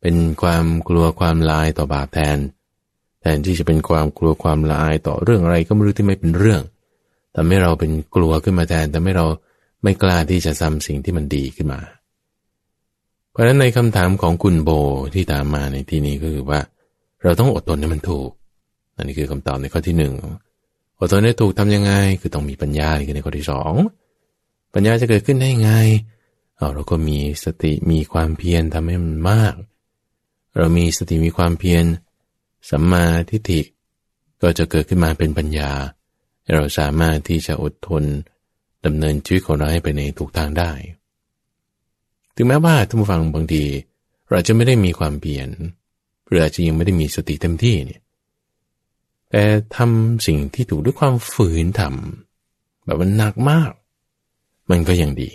[0.00, 2.38] เป็นความกลัวความลายต่อบาปแทน
[3.20, 6.62] แทนที่จะเป็นความกลัวความลายต่อเรื่องอะไรก็ไม่รู้ที่ไม่เป็นเรื่อง
[7.34, 9.26] ทำให้เราเป็นกลัวขึ้นมาแทนทำให้เรา
[9.82, 11.80] ไม่กล้าที่จะทำสิ่งที่มันดีขึ้นมา
[13.30, 14.70] เพราะฉะนั้นในคำถามของคุณโบ
[15.14, 16.60] ที่ตามมาในที่นี้ก็คือว่า
[17.22, 18.30] เราต้องอดทนให้มันถูก
[18.96, 20.12] อันนี้คือคำตอบในข้อที่หนึ่ง
[20.98, 23.74] อดทนให้ถูกทํำยังไง คือต้องมีปัญญาคือในข้อที่สอง
[24.74, 25.72] ปัญญาจะเกิดขึ้นได้ยังไง
[26.56, 29.54] เอาเราก็มีสติมีความเพียรทำให้มันมาก
[30.56, 31.84] เรามีสติมีความเพียร
[32.70, 33.60] สัมมาทิฏฐิ
[34.42, 35.70] ก็จะเกิดขึ้นมาเป็นปัญญา
[36.54, 38.04] เราสามารถที่จะอดทน
[38.86, 40.70] ดำเนินชีวิตของเราให้ไปในถูกทางได้
[42.36, 43.64] ถึงแม้ว่าท่านผู้ฟังบางที
[44.30, 45.48] เราจะไม่ได้มีความเพียร
[46.26, 48.00] หรืออาจจะยังไม่ได้มีสติเต็มที่เนี่ย
[49.30, 49.42] แต่
[49.76, 53.72] ทำสิ่งที่ถูกด้วยความฝืนทำแบบมันหนักมาก
[54.70, 55.30] มันก็ยังดี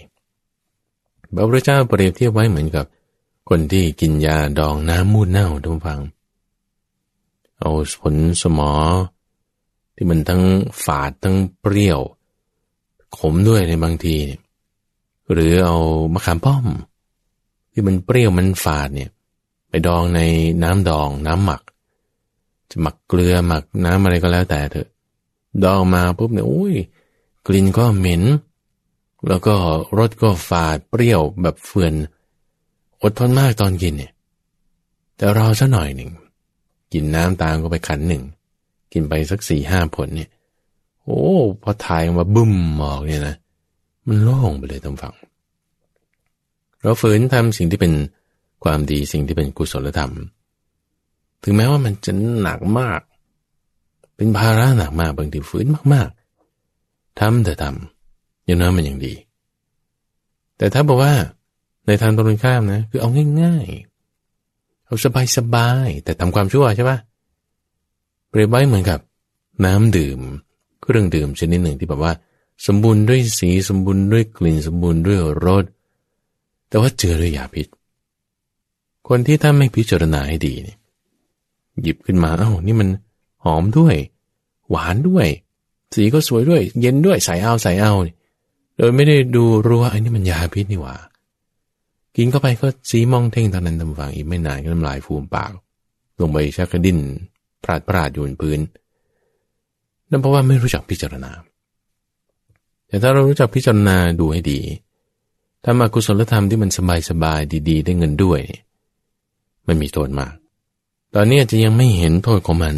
[1.36, 2.86] พระพุทธเจ้าเปรียบเทียบไว้เหมือนกับ
[3.50, 6.00] คนที่กินยาดองน้ำมูดเน่าท่านฟัง
[7.60, 8.72] เอาผลสมอ
[9.96, 10.44] ที่มันทั้ง
[10.84, 12.00] ฝาดทั้งเปรี้ยว
[13.18, 14.42] ขมด้วยในบางทีเนี่ย
[15.32, 15.78] หรือเอา
[16.14, 16.66] มะขามป้อม
[17.72, 19.10] ที่มันเปรี้ยวมันฝาดเนี่ย
[19.70, 20.22] ไปดองใน
[20.64, 21.62] น้ำดองน้ำหมัก
[22.72, 24.88] จะหมักเกลือหมักน้ำอะไรก็แล้วแต่เถอะ
[25.64, 26.76] ดองมาปุ๊บเนี่ยอุ้ย
[27.48, 28.24] กลิ่นก็เหม็น
[29.28, 29.56] แล้วก็
[29.98, 31.94] รสก็ฝาดเปรี้ยวแบบเฟือน
[33.02, 34.12] อดทนมากตอนกินเนี่ย
[35.16, 36.10] แต่รอสักหน่อยหนึ่ง
[36.94, 38.24] กินน้ำตามก็ไปขันหนึ่ง
[38.94, 40.30] กินไปสักสี่ห้าผลเนี่ย
[41.04, 41.24] โอ้
[41.62, 43.36] พอถ่ายมาบึ้มหมอกเนี่ยนะ
[44.08, 45.14] มันโล่งไปเลยตรงฝั่ง
[46.82, 47.94] เราฝืนทำสิ่งที่เป็น
[48.64, 50.12] ความดีสิ่งที่เป็นกุศลธรรม
[51.44, 53.02] ถึงแม้ว่ามันจะหนักมาก
[54.16, 59.14] เป็นภาระหนักมากบางทีฝืนมากๆทำแต่ทำอย่างนั้นมันยังดี
[60.58, 61.14] แต่ถ้าบอกว่า
[61.88, 63.10] ในทางตรงข้ามนะ คือเอา
[63.42, 64.96] ง่ายๆ เอา
[65.38, 66.98] สบายๆ แต่ทำความชั่วใช่ปะ
[68.30, 69.00] เปรียบไว้เหมือนกับ
[69.66, 70.20] น้ำดื่ม
[70.82, 72.14] เครื่องดื่มชนิดหนึ่งที่แบบว่า
[72.68, 75.66] สมบูรณ์ด้วยสีสมบูรณ์ด้วยกลิ่นสมบูรณ์ด้วยรส
[76.70, 77.68] แต่ว่าเจือด้วยยาพิษ
[79.08, 80.78] คนที่ถ้าไม่พิจารณาให้ดีเนี่ย
[81.82, 82.90] หยิบขึ้นมาเอ้านี่มัน
[83.44, 83.96] หอมด้วย
[84.70, 85.28] หวานด้วย
[85.96, 87.94] สีก็สวยด้วย เย็นด้วยใส่เอาใส่เอา
[88.78, 90.96] โดยไม่ได้ดูรู้ว่าไอ้นี่มันยาพิษนี่หว่า
[92.18, 95.52] กินเข้าไปก็สีมองเท่งตอนนั้นทำฟังอีกไม่นานก็น้ำลายฟูมปาก
[96.20, 96.98] ลงไปชักกระดิ้น
[97.64, 98.60] พลาดพลาดอยู่บนพื้น
[100.10, 101.32] นั่นเพราะว่าไม่รู้จักพิจารณา
[102.88, 104.60] แต่ถ้าเรารู้จักพิจารณาดูให้ดี
[105.64, 108.40] ทำอกุศลธรรมที่มันสบายสบายดี ๆ ได้เงินด้วย
[109.68, 110.34] มันมีโทษมาก
[111.16, 112.76] ตอนนี้อาจจะยังไม่เห็นโทษของมัน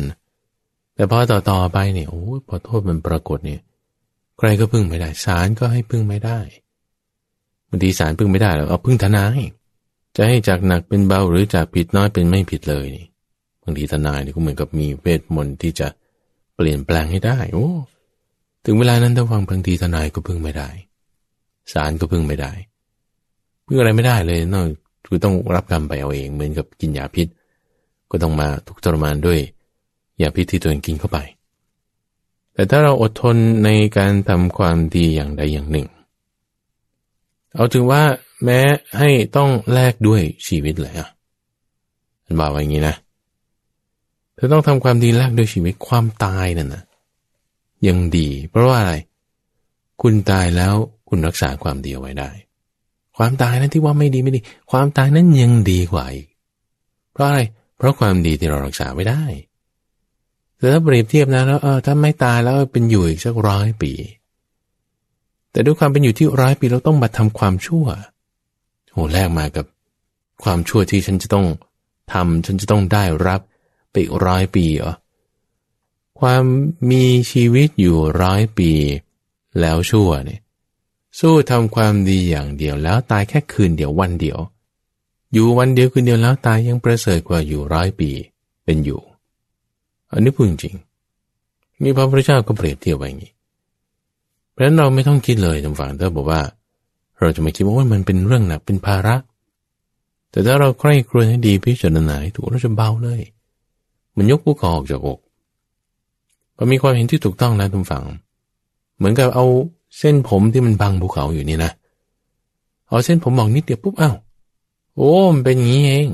[0.96, 3.62] แต่พอต่อต่อไปเนี่ยโอ้พอโทษมันปรากฏเนี่ย
[4.38, 6.40] ใครก็พึ่งไม่ได้ศาลก็ให้พึ่งไม่ได้
[7.70, 9.40] บางทีศาลพึ่งไม่ได้แล้วเอาพึ่งทนาย
[10.16, 13.06] จะให้จากหนักเป็นเบาหรือจากผิดน้อยเป็นไม่ผิดเลยนี่
[13.64, 15.88] บางทีทนายนี่ก็เหมือนกับมีเวทมนต์ที่จะ
[16.56, 17.68] เปลี่ยนแปลงให้ได้ โอ้
[18.66, 20.70] ถึงเวลานั้นถ้าฟังบางทีทนายก็พึ่งไม่ได้
[21.74, 22.52] ศาลก็พึ่งไม่ได้
[23.66, 24.68] พึ่งอะไรไม่ได้เลยนอก
[25.08, 27.28] คือต้องรับกรรมไปเอาเองเหมือนกับกินยาพิษ
[28.14, 29.40] ก็ต้องมาทุกทรมานด้วย
[30.22, 31.20] ยาพิษที่ตัวเองกินเข้าไป
[32.54, 35.88] แต่ถ้าเราอดทนในการทำความดีอย่างใดอย่างหนึ่ง
[37.56, 38.02] เอาถึงว่า
[38.44, 38.60] แม้
[38.98, 41.10] ให้ต้องแลกด้วยชีวิตเลยอะ
[42.26, 42.96] มันบอกว่าอย่างนี้นะ
[44.36, 46.84] เธอต้องทำความดีแลกด้วยชีวิตความตายนั่นนะ
[47.88, 48.94] ยังดี เพราะว่าอะไร
[50.02, 50.74] คุณตายแล้ว
[51.10, 52.30] คุณรักษาความดีเอาไว้ได้
[53.18, 54.40] ความตายนั้นที่ว่าไม่ดีไม่ดี
[54.72, 56.28] ความตายนั้นยังดีกว่าอีก
[57.12, 59.24] เพราะอะไรเพราะความดีที่เรารักษาไม่ได้
[60.58, 63.92] แต่ถ้าเปรียบเทียบนะแล้วเออถ้าไม่ตายแล้วเป็นอยู่อีกสักร้อยปี
[65.52, 67.86] แต่ด้วยความเป็นอยู่ที่ร้อยปีเราต้องมาทำความชั่ว
[68.92, 69.66] โหแลกมากับ
[70.44, 71.46] ความชั่วที่ฉันจะต้อง
[72.14, 73.42] ทำฉันจะต้องได้รับ
[73.92, 74.94] ไปร้อยปีเหรอ
[76.20, 76.44] ความ
[76.92, 78.72] มีชีวิตอยู่ร้อยปี
[79.60, 80.42] แล้วชั่วเนี่ย
[81.20, 84.40] สู้ทำความดีอย่างเดียวแล้วตายแค่คืนเดียววันเดียว
[85.34, 88.10] อยู่วันเดียวคืนเดียวแล้วตายยังประเสริฐกว่าอยู่ร้อยปี
[88.64, 89.02] เป็นอยู่
[90.12, 90.76] อันนี้พูดจริง
[91.84, 93.32] นี่พระพุทธเจ้าก็เปรียบเทียบไว้อย่างนี้
[94.52, 96.42] เพราะฉะนั้นเราไม่ต้องคิดเลยทางฝั่งเธอบอกว่า
[97.20, 99.16] เราจะไม่คิดว่ามันเป็นเรื่องหนักเป็นภาระ
[100.32, 103.22] แต่ถ้าเราใคร่ครวญให้ดีพิจารณาถูกเราจะเบาเลย
[104.18, 105.20] มันยกภูเขาออกจากอก
[106.56, 108.04] พอมีความเห็นที่ถูกต้องนะทุกฝั่ง
[108.98, 109.46] เหมือนกับเอา
[109.98, 111.72] เส้นผมที่มันบังภูเขาอยู่นี่นะ
[112.90, 114.16] เอาเส้นผมมองนิดเดียวปุ๊บอ้าว
[114.96, 116.10] โอ้มันเป็นอย่างนี้เอง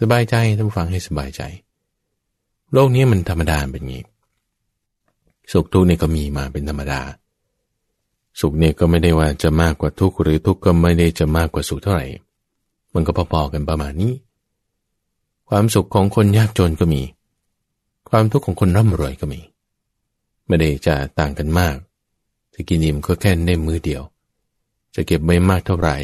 [0.00, 1.42] สบายใจท่านฟังให้สบายใจ
[2.72, 4.02] โลกนี้มันธรรมดาเป็นอย่างนี้
[5.52, 7.00] สุขทุกข์เนี่ยก็มีมาเป็นธรรมดา
[8.40, 12.06] สุขเนี่ยก็ไม่ได้ว่าจะมากกว่าทุกข์หรือทุกข์ก็ไม่ได้จะมากกว่าสุขเท่าไหร่
[12.94, 14.12] มันก็พอๆกันประมาณนี้
[15.48, 17.02] ความสุขของคนยากจนก็มี
[18.08, 19.40] ความทุกข์ของคนร่ำรวยก็มี
[20.46, 21.76] ไม่ได้จะต่างกันมาก
[22.54, 24.02] จะกินอิ่มก็แค่ในมือเดียว
[24.94, 25.96] จะเก็บไม่มากเท่าไหร่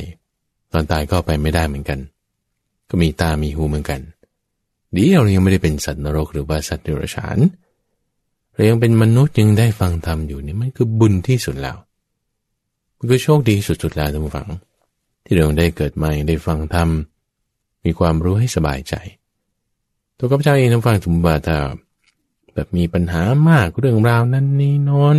[0.73, 1.99] ตอนตายก็ไปไม่ได้เหมือนกัน
[2.89, 4.01] ก็มีตามีหูเหมือนกัน
[4.95, 7.39] ดีเรายังไม่ได้เป็นสัตว์นรกหรือว่าสัตว์เดรัจฉาน
[8.53, 11.77] เรายังเป็นมนุษย์ยังได้ฟังธรรมอยู่นี่มันคือบุญที่สุดแล้ว
[12.97, 14.49] มันคือโชคดีสุดๆแล้วท่านผู้ฟัง
[15.25, 16.89] ที่เราได้เกิดม่ได้ฟังธรรม
[17.85, 18.95] มีความรู้ให้สบายใจ
[20.19, 21.43] ตัวข้าพเจ้าเองทั้งฟังสมบัติ
[22.55, 25.17] แบบมีปัญหามากเรื่องราวนั้นนี่นอน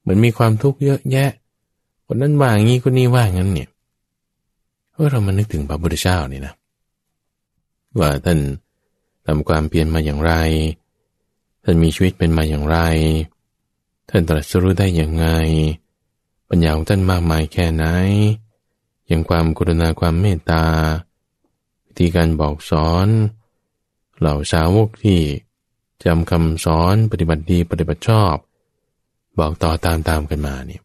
[0.00, 1.30] เหมือนมีความทุกข์เยอะแยะ
[2.06, 3.68] คนนั้นว่างนี้คนนี้ว่างั้นเนี่ย
[5.00, 6.54] เออเรามานึกถึงพระพุทธเจ้านี่นะ
[7.98, 8.38] ว่าท่าน
[9.26, 10.32] ทำความเปลี่ยนมาอย่างไร
[11.64, 12.78] ท่านมีชีวิตเป็นมาอย่างไร
[14.08, 15.26] ท่านตรัสรู้ได้อย่างไง
[16.48, 17.84] ปัญญาของท่านมากมายแค่ไหน
[19.06, 20.64] อย่างความกรุณาความเมตตา
[21.86, 23.08] วิธีการบอกสอน
[24.18, 25.20] เหล่าสาวกที่
[26.04, 28.34] จำคำสอนปฏิบัติดีปฏิบัติชอบ
[29.38, 30.82] บอกต่อตามตามกันมาเนี่ย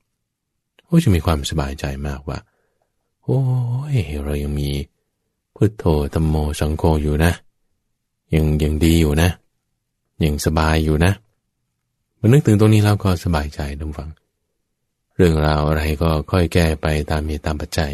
[0.86, 2.40] โอ้จะมีความสบายใจมากว่า
[3.26, 3.42] โอ้
[3.94, 4.70] ยเรายังมี
[5.56, 5.84] พุทโธ
[6.14, 7.32] ธรรมโมสังโฆอยู่นะ
[8.34, 9.30] ยังยังดีอยู่นะ
[10.24, 11.12] ยังสบายอยู่นะ
[12.20, 14.10] มานึกถึงตรงนี้แล้วก็สบายใจดำฟัง
[15.16, 17.92] เรื่องราวอะไรก็ค่อยแก้ไปตามมีตามปัจจัย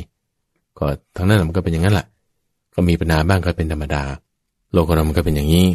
[0.78, 2.08] ก็ทั้งนั้นมันก็เป็นอย่างนั้นแหละ
[2.74, 4.04] ก็มีปัญหาบ้างก็เป็นธรรมดา
[4.72, 5.68] โลกเรามันก็เป็นอย่างนี้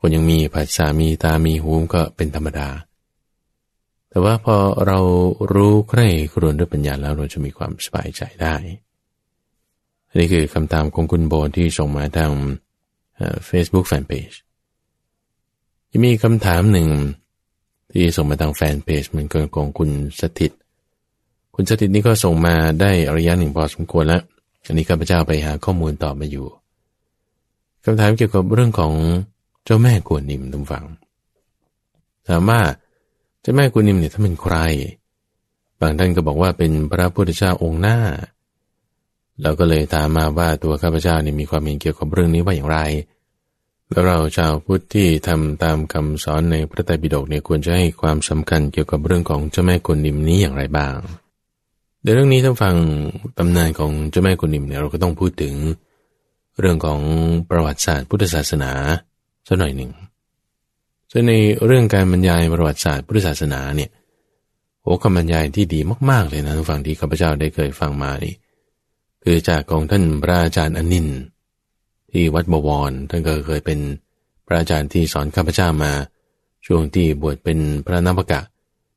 [0.00, 2.68] คนยังมีผัสสะมีตามีหูก็เป็นธรรมดา
[4.14, 4.98] แต่ว่าพอเรา
[5.54, 8.54] รู้ใคร่ครวญด้วยปัญญาแล้วเราจะมีความสบายใจได้
[10.08, 12.32] อันนี้คือคำถามของคุณโบที่ส่งมาทาง
[13.46, 14.30] เฟซบุ๊กแฟนเพจ
[15.90, 16.88] ยังมีคำถามหนึ่ง
[17.92, 20.52] ที่ส่งมาทางแฟนเพจเหมือนกันของคุณสถิต
[21.54, 24.22] คุณสถิตนี่ก็ส่งมาได้ระยะหนึ่งพอสมควรแล้ว
[24.66, 26.46] อันนี้ข้าพเจ้าไปหาข้อมูลต่อมาอยู่
[27.84, 28.92] คำถามเกี่ยวกับเรื่องของ
[29.64, 30.84] เจ้าแม่กวนนิมทุกฝัง
[32.28, 32.60] ถามว่า
[33.44, 34.56] จ้าแม่กวนนิมเนี่ยถ้าเป็นใคร
[35.80, 37.98] บางท่านก็บอกว่าเป็นพระพุทธเจ้าองค์หน้า
[39.42, 42.78] เราก็เลยถามมาว่าตัวข้าพเจ้านี่มีความเห็นเกี่ยวกับเรื่องนี้ว่าอย่างไร
[43.90, 50.96] แล้วเราชาวพุทธที่ทำตามคำสอนในพระไตรปิฎกเนี่ยควรจะให้ความสำคัญเกี่ยวกับเรื่องของเจ้าแม่กวนนิมนี้อย่างไรบ้าง
[52.02, 52.74] ในเรื่องนี้ถ้าฟัง
[53.38, 55.54] ตำนานของเจ้าแม่กวนนิมเนี่ยเราก็ต้องพูดถึง
[56.60, 57.00] เรื่องของ
[57.50, 58.72] ประวัติศาสตร์พุทธศาสนา
[59.48, 59.90] สักหน่อยหนึ่ง
[61.16, 61.34] ซึ่งใน
[61.66, 63.90] เรื่องการบรรยายประวัติศาสตร์พุทธศาสนาเนี่ย
[64.82, 68.34] โอ้คำบรรยายที่ดีมาก ๆ เลยนะทุกฝั่งที่ข้าพเจ้าได้เคยฟังมานี่
[69.22, 71.08] คือจากของท่านพระอาจารย์อนิน
[72.10, 73.78] ที่วัดบวรท่านก็เคยเป็น
[74.46, 75.92] พระอาจารย์ที่สอนข้าพเจ้ามา
[76.66, 78.40] ช่วงที่บวชเป็นพระนักกะ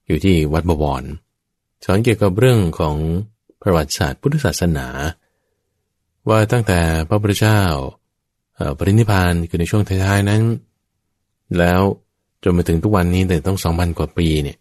[0.08, 1.03] อยู่ที่วัดบวร
[1.86, 2.95] สอนเกี่ยวกับเรื่องของ
[3.62, 4.88] ประวัติศาสตร์พุทธศาสนา
[6.30, 7.62] ว่าตั้งแต่พระพุทธเจ้า
[8.77, 10.41] ปรินิพานคือในช่วงท้ายๆนั้น
[11.58, 11.82] แล้ว
[12.43, 14.58] จนมาถึงทุกวันนี้แต่ต้องสองพันกว่าปีเนี่ย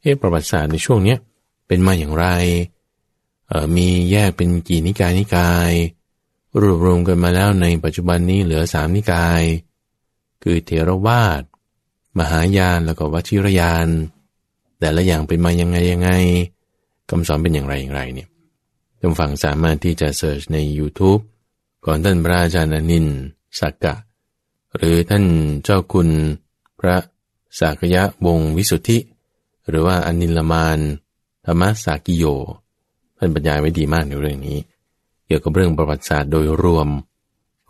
[0.00, 1.18] เอ๊ะประวัติศาสตร์ในช่วงเนี้ย
[1.66, 2.26] เป็นมาอย่างไร
[3.48, 5.72] เออมีแยกเป็นกี่นิกายนิกาย
[6.60, 9.42] รวบรวมกันมาแล้วในปัจจุบันนี้เหลือสามนิกาย
[10.42, 11.42] คือเทรวาส
[12.18, 13.88] มหายานแล้วก็วชิรยาน
[14.80, 16.10] แต่ละอย่างเป็นมายังไงยังไง
[17.08, 18.28] คำสอนเป็นอย่างไรอย่างไรเนี่ย
[18.98, 21.22] ท่านฟังสามารถที่จะเสิร์ชใน YouTube
[21.86, 23.06] ก่อนท่านพระอาจารย์อนิน
[23.60, 23.94] สักกะ
[24.76, 25.24] หรือท่าน
[25.64, 26.08] เจ้าคุณ
[26.80, 26.96] พระ
[27.60, 28.98] สากยะวงวิสุทธิ
[29.68, 30.78] หรือว่าอนิลมาน
[31.46, 32.24] ธรรมสากิโย
[33.18, 34.58] ท่านบรรยายไว้ดีมากในเรื่องนี้
[35.26, 36.88] เกี่ยวกับเรื่องประวัติศาสตร์โดยรวม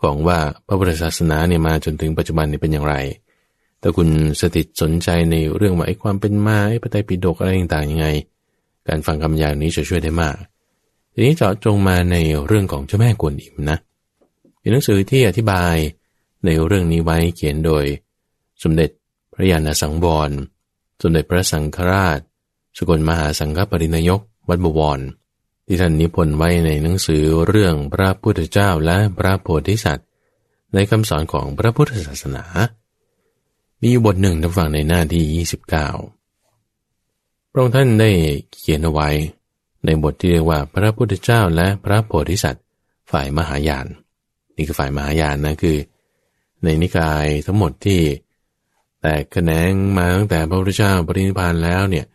[0.02, 2.94] ของว่าพระพุทธศาสนาเนี่ยมาจนถึงปัจจุบันนี้เป็นอย่างไร
[3.80, 4.08] แต่คุณ
[4.40, 8.08] สติสนใจในเรื่องว่าไอ้ความเป็นมาไอ้พระไตรปิฎกอะไรต่างๆยังไง
[8.88, 10.36] การฟังคำยางนี้จะช่วยได้มาก
[11.12, 12.16] ทีนี้เจาะจงมาใน
[12.46, 13.78] เรื่องของเจ้าแม่กวนอิมนะ
[14.60, 15.76] เป็นหนังสือที่อธิบาย
[16.44, 17.84] ในเรื่องนี้ไว้เขียนโดย
[18.62, 18.90] สมเด็จ
[19.38, 20.30] ระยาณสังวร
[21.00, 22.20] สมเด็จพระสังฆราช
[22.76, 25.00] สกลมหาสังฆปรินายกวัดบวร
[25.66, 30.06] ที่ท่านนิพนธ์ไว้ในหนังสือเรื่องพระพุทธเจ้าและพระโพธิสัตว์
[30.74, 32.44] ในคำสอนของพระพุทธศาสนา
[33.80, 38.10] มีอยู่บทหนึ่งท่านฟังในหน้าที่ 29 พระองค์ท่านได้
[38.58, 39.08] เขียนเอาไว้
[39.84, 42.64] ในบทที่เรียกว่าพระพุทธเจ้าและพระโพธิสัตว์
[43.10, 43.86] ฝ่ายมหายาน
[44.56, 45.76] นี่คือฝ่ายมหายานนะคือ
[46.64, 48.00] ในนิกายทั้งหมดที่
[49.02, 52.06] แตกแขนงมาตั้งแต่พระพุทธเจ้าปรินิพพานแล้วเนี่ย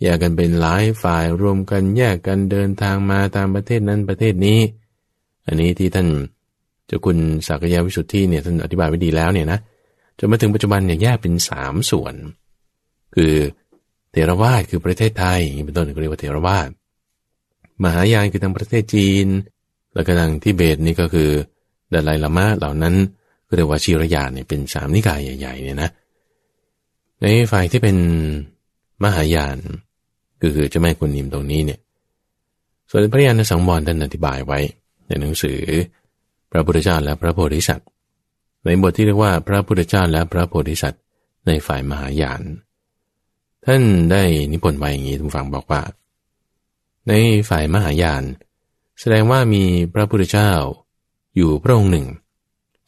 [0.00, 4.60] แยกกันเป็นหลายฝ่ายรวมกันแยกกันเดินทางมาตามประเทศนั้นประเทศนี้
[5.46, 6.08] อันนี้ที่ท่าน
[6.86, 7.16] เจ้าคุณ
[7.46, 9.58] สักยาวิสุทธิเนี่ยท่านอธิบายไว้ดีแล้วเนี่ยนะ
[10.18, 12.14] จนมาถึงปัจจุบันเนี่ยแยกเป็นสามส่วน
[13.14, 13.34] คือ
[14.12, 16.68] เทรวาสคือประเทศไทยเป็นต้นเรียกว่าเทรวาส
[17.82, 19.26] มหายานคือทางประเทศจีน
[19.94, 21.30] แล้วก็ทางทิเบตนี่ก็คือ
[21.92, 22.94] ดาไลลามะเหล่านั้น
[23.48, 25.90] ก็เรียกว่าชีรยานเนี่ยเป็นสามนิกายใหญ่ๆเนี่ยนะ
[27.22, 27.96] ในฝ่ายที่เป็น
[29.04, 29.58] มหายาน
[30.42, 31.80] ก็คือเจ้าแม่กุนนิมตรงนี้เนี่ย
[32.90, 34.58] ส่วนพระยาณสังวรท่านอธิบายไว้
[35.06, 35.60] ในหนังสือ
[36.50, 37.88] พระพุทธเจ้าและพระโพธิสัตว์
[38.64, 41.02] ในบทที่เรียกว่าพระพุทธเจ้าและพระโพธิสัตว์
[41.46, 42.40] ในฝ่ายมหายาน
[43.64, 45.82] ท่านได้นิพนธ์ไว้อย่างนี้ทุกฝังบอกว่า
[47.08, 47.12] ใน
[47.48, 48.22] ฝ่ายมหายาน
[49.00, 50.52] แสดงว่ามีพระพุทธเจ้า
[51.36, 52.06] อยู่พระองค์หนึ่ง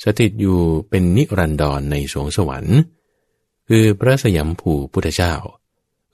[0.02, 2.78] สถิตอยู่เป็นนิรันดรในสวงสวรรค์
[3.74, 5.34] คือพระสยามผูพุทธเจ้า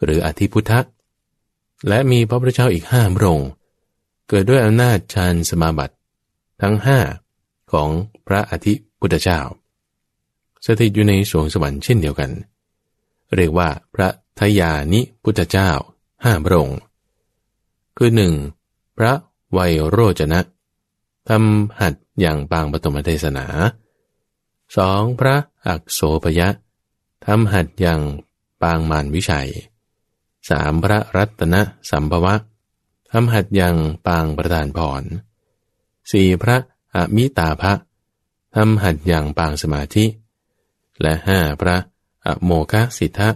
[0.02, 0.72] หรืออธิพุทธ
[1.88, 3.50] และมีพระพุทธเจ้าอีกห้าพระองค์
[4.28, 5.94] เกิดด้วยอำนาจฌานสมาบัติ
[6.62, 6.98] ทั้งห้า
[7.72, 7.88] ของ
[8.26, 9.40] พระอธิพุทธเจ้า
[10.64, 12.30] สถิตอยู่ในสวงสวรรค์เช่นเดียวกัน
[13.34, 15.70] เรียกว่าพระทยานิพุทธเจ้า
[16.24, 16.80] ห้าพระองค์
[17.96, 18.32] คือหนึ่ง
[18.98, 19.12] พระ
[19.52, 20.40] ไวโรจนะ
[21.28, 23.46] ทำหัดอย่างปางปฐมเทศนา
[24.76, 26.48] สองพระอักโสพยะ
[27.26, 28.00] ทำหัดอย่าง
[28.62, 29.50] ปางมารวิชัย
[30.50, 31.54] สามพระรัตน
[31.90, 32.34] สัมภวะ
[33.10, 33.76] ทำหัดยัง
[34.06, 35.02] ปางประธานพร
[36.12, 36.56] สี่พระ
[36.94, 37.72] อมิตาภะ
[38.54, 40.04] ทำหัดยังปางสมาธิ
[41.00, 41.76] และห้าพระ
[42.26, 43.28] อโมคสิทธะ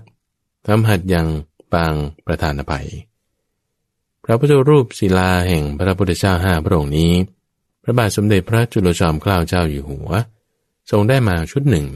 [0.67, 1.29] ทำหัดยัง
[1.73, 1.95] ปาง
[2.27, 2.89] ประธานภัย
[4.25, 7.13] พระพุทธรูปศิลาแห่งพระพุทธเจ้าห้าพระองค์นี้
[7.83, 10.11] พระบาทสมเด็จพระจุลจอมเกล้าเจ้าอยู่หัว
[10.91, 11.87] ทรงได้มาชุดหนึ่ง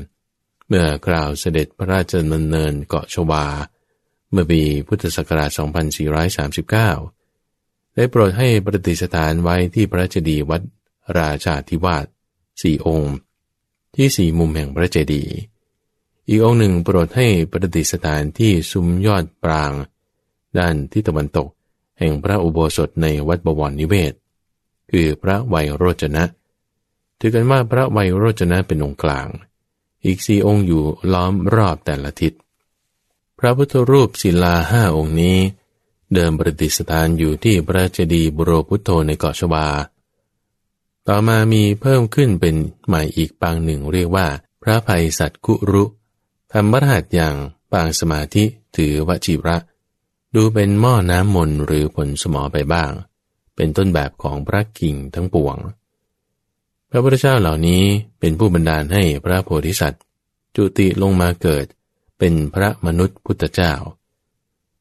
[0.66, 3.46] เมื่อกล่าวเสด็จพระราชดำเนินเกาะชวา
[4.30, 5.50] เมื่อปีพุทธศักราช
[7.12, 10.62] 2439 ได้โปรดให้ประดิษฐานไว้ที่พระเจดีย์วัด
[11.18, 12.06] ราชาธิวาส
[12.62, 13.14] สี่องค์
[13.96, 15.34] ที่สี่มุมแห่งพระเจดีย์
[16.28, 19.72] อีกองค์หนึ่งโปรดให้ประดิษฐานที่ซุ้มยอดปราง
[20.58, 21.48] ด้านที่ตะวันตก
[21.98, 24.14] แห่งพระอุโบสถในวัดบวรนิเวศ
[24.90, 26.24] คือพระไวยโรจนะ
[27.18, 29.26] ถือกันว่าพระไวยโรจนะเป็นองค์กลาง
[30.06, 32.32] อีกสี่องค์อยู่ล้อมรอบแต่ละทิศ
[33.38, 35.38] พระพุทธรูปศิลาห้าองค์นี้
[36.14, 39.66] เดิมประดิษฐานอยู่ที่พระเจดีย์บุรพุทโธในเกาะชวา
[41.08, 42.54] ต่อมามีเพิ่มขึ้นเป็น
[42.86, 44.26] ใหม่อีกปางหนึ่งเรียกว่า
[44.62, 45.84] พระภัยสัตกุรุ
[46.52, 47.34] ทำบัรหัสอย่าง
[47.72, 48.44] ปางสมาธิ
[48.76, 49.56] ถือวจิระ
[50.34, 52.92] ดูเป็นหม้อน้ำมนหรือผลสมอไปบ้าง
[53.56, 55.56] เป็นต้นแบบของพระกิ่งทั้งปวง
[56.90, 57.82] พระพุทธเจ้าเหล่านี้
[58.20, 60.02] เป็นผู้บันดาลให้พระโพธิสัตว์
[60.56, 61.66] จุติลงมาเกิด
[62.18, 63.72] เป็นพระมนุษย์พุทธเจ้า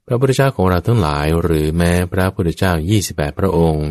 [0.08, 2.74] พระพุทธเจ้าของเราทั้งหลายหรือแม้พระพุทธเจ้า
[3.08, 3.88] 28 พระองค์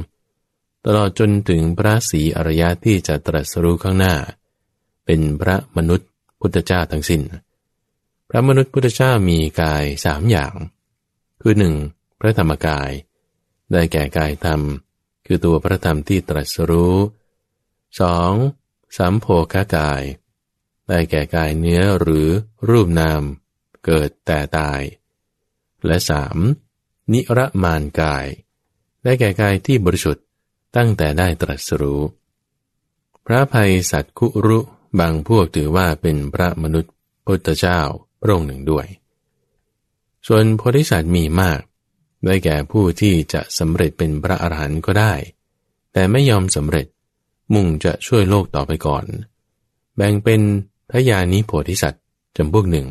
[0.87, 4.15] ตลอดจนถึงพระศรีอรยะที่จะตรัสรู้ข้างหน้า
[5.05, 6.09] เป็นพระมนุษย์
[6.41, 7.23] พุทธเจ้าทั้งสิน้น
[8.29, 10.55] พระมนุษย์พุทธเจ้ามีกายสามอย่าง
[11.43, 11.75] คือหนึ่ง
[12.21, 12.91] พระธรรมกาย
[13.73, 14.61] ได้แก่กายธรรม
[15.27, 16.97] คือตัวพระธรรมที่ตรัสรู้
[18.01, 18.33] สอง
[18.97, 20.03] สามโพคกาย
[20.89, 22.29] ได้แก่กายเนื้อหรือ
[22.69, 23.23] รูปนาม
[23.85, 24.83] เกิดแต่ตาย
[25.87, 26.39] และสาม
[27.13, 28.27] นิรมานกาย
[29.05, 30.25] ได้แก่กายที่บริสุทธิ์
[30.77, 32.03] ตั้งแต่ได้ตรัสรู้
[33.27, 34.59] พระภัยสัตคุรุ
[35.01, 36.93] บางพวกถือว่าเป็นพระมนุษย์
[37.27, 37.81] พุทธเจ้า
[38.21, 38.87] พระองค์หนึ่งด้วย
[40.27, 41.61] ส่วนโพธิสัตว์มีมาก
[42.25, 45.15] ได้แก่ผู้ที่จะสำเร็จเป็นพระอรหันต์ก็ได้
[45.93, 46.87] แต่ไม่ยอมสำเร็จ
[47.53, 49.05] มุ่งจะช่วยโลกต่อไปก่อน
[49.97, 50.41] แบ่งเป็น
[50.93, 52.03] ทยานิโพธิสัตว์
[52.37, 52.87] จำพวกหนึ่ง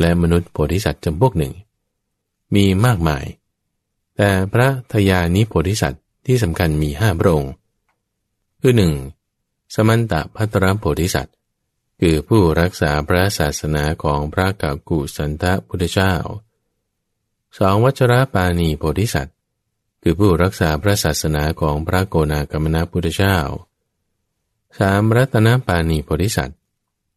[0.00, 1.52] และมนุษย์โพธิสัตว์จำพวกหนึ่ง
[2.54, 3.24] มีมากมาย
[4.16, 7.52] แต่พระทยานิโพธิสัตว์ที่สำคัญมีห้าพระองค์
[8.60, 8.92] คือหนึ่ง
[9.74, 11.34] สมันตะพัตรโพธิสัตว์
[12.00, 16.14] คือผู้รักษาพระศาสนาของพระกากุสันทพุทธเจ้า
[17.58, 19.35] สองวัชระปาณีโพธิสัตว์
[20.02, 23.38] คือผู้รักษาพระศาสนาของพระโกนากรรมนาพุทธเจ้า
[24.78, 26.58] สามรัตนปาณีโพธิสัตว์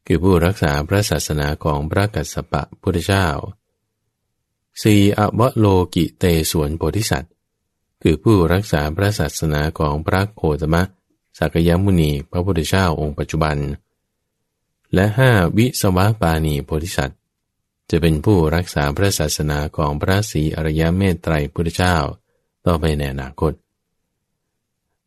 [0.07, 3.27] คือผู้รักษาพระศาสนาของพระกัสสปะพุทธเจ้า
[4.83, 5.65] สี่อวโล
[5.95, 7.33] กิเตสวนโพธิสัตว์
[8.01, 10.83] คือผู้รักษาพระศาสนาของพระโคตมะ
[11.37, 13.57] สักยมุนีพระพุทธเจ้าองค์ปัจจุบัน
[14.93, 17.17] และห้าวิสวะปาณีโพธิสัตว์
[17.89, 21.97] จะเป็นผู้รักษาพระศาสนาของพระศรีอริยเมตไตรพุทธเจ้า
[22.67, 23.51] ต่อไปในอนาคต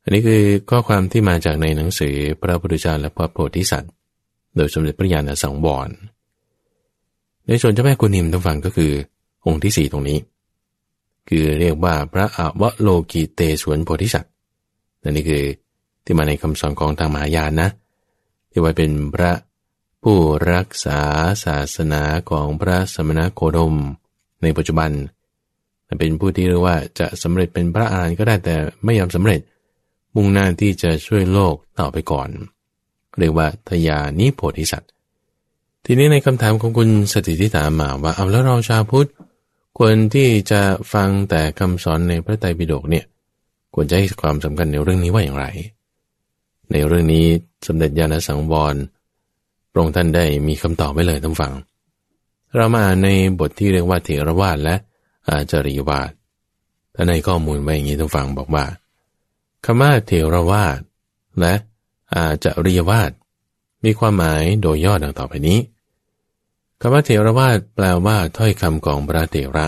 [0.03, 3.93] อันนี้คือข้อความที่มาจากในหนังสือพระพุทธเจ้าและพระโพธิสัตว์
[4.57, 5.89] โดยสมเด็จพระญาณสังวร
[7.47, 8.93] ในส่วนเจ้าแม่กุนิมทั้งฟังก็คือ
[9.47, 10.19] องค์ที่สี่ตรงนี้
[11.29, 14.33] คือเรียกว่าพระอวโลกีเตสวนโพธิสัตว์
[15.03, 15.45] นั่นนี่คือ
[16.05, 17.69] ที่มาในคำสอนของทางมหายานนะ
[18.51, 19.33] ที่ว่าเป็นพระ
[20.03, 20.19] ผู้
[20.53, 21.01] รักษา
[21.45, 23.75] ศาสนาของพระสมณโคดม
[24.43, 24.91] ในปัจจุบัน
[25.22, 29.41] เเป็นผู้ที่เรียกว่าจะสำเร็จเป็นพระอรหันต์ก็ได้แต่ไม่ยอมสำเร็จ
[30.15, 32.29] มุ่งหน้าที่จะช่วยโลกต่อไปก่อน
[33.19, 34.91] เรียกว่าทยานิโพธิสัตว์
[35.87, 39.09] ทีนี้ในคำถามของคุณสติที่ถามมาว่าเอาแล้วเราชาวพุทธ
[39.79, 40.61] ควรที่จะ
[40.93, 43.05] ฟังแต่คำสอนในพระไตรปิฎกเนี่ย
[43.75, 45.47] ควรจะให้ความสำคัญในเรื่องนี้ว่าอย่างไร
[46.73, 47.25] ในเรื่องนี้
[47.67, 48.75] สมเด็จญาณสังวร
[49.71, 51.53] พระองค์ท่านได้มีคำตอบไว้เลยท่านฟัง
[52.57, 54.77] เรามาอ่านในบทที่เรียกว่าเถรวาทและ
[55.29, 56.13] อาจริยวาท
[56.95, 58.65] ท่านในข้อมูลไว้อย่างนี้ท่านฟังบอกว่า
[59.65, 60.81] คำว่าเถรวาท
[61.41, 61.55] และ
[62.15, 63.11] อาจริยวาท
[63.85, 65.59] มีความหมายโดยย่อดังต่อไปนี้
[66.81, 69.67] คำว่าเถรวาทแปลว่าถ้อยคำของพระเถระ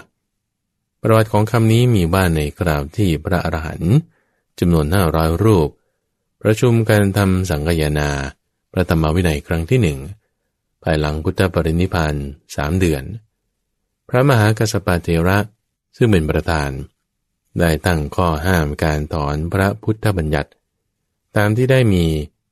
[1.02, 3.96] ประวัติของคำนี้มีว่าในคราวที่พระอรหันต์
[4.58, 5.68] จำนวนห้าร้อยรูป
[6.42, 8.10] ประชุมกันทำสังกยนา
[8.72, 9.98] พระธรรมวินัยครั้งที่หนึ่ง
[10.82, 12.14] ภายหลังพุทธปรินิพาน
[12.56, 13.04] สามเดือน
[14.08, 15.38] พระมหากัสปะเทระ
[15.96, 16.70] ซึ่งเป็นประธาน
[17.60, 20.50] ได้ตั้งข้อห้ามการถอนพระพุทธบัญญัติ
[21.36, 22.04] ตามที่ได้มี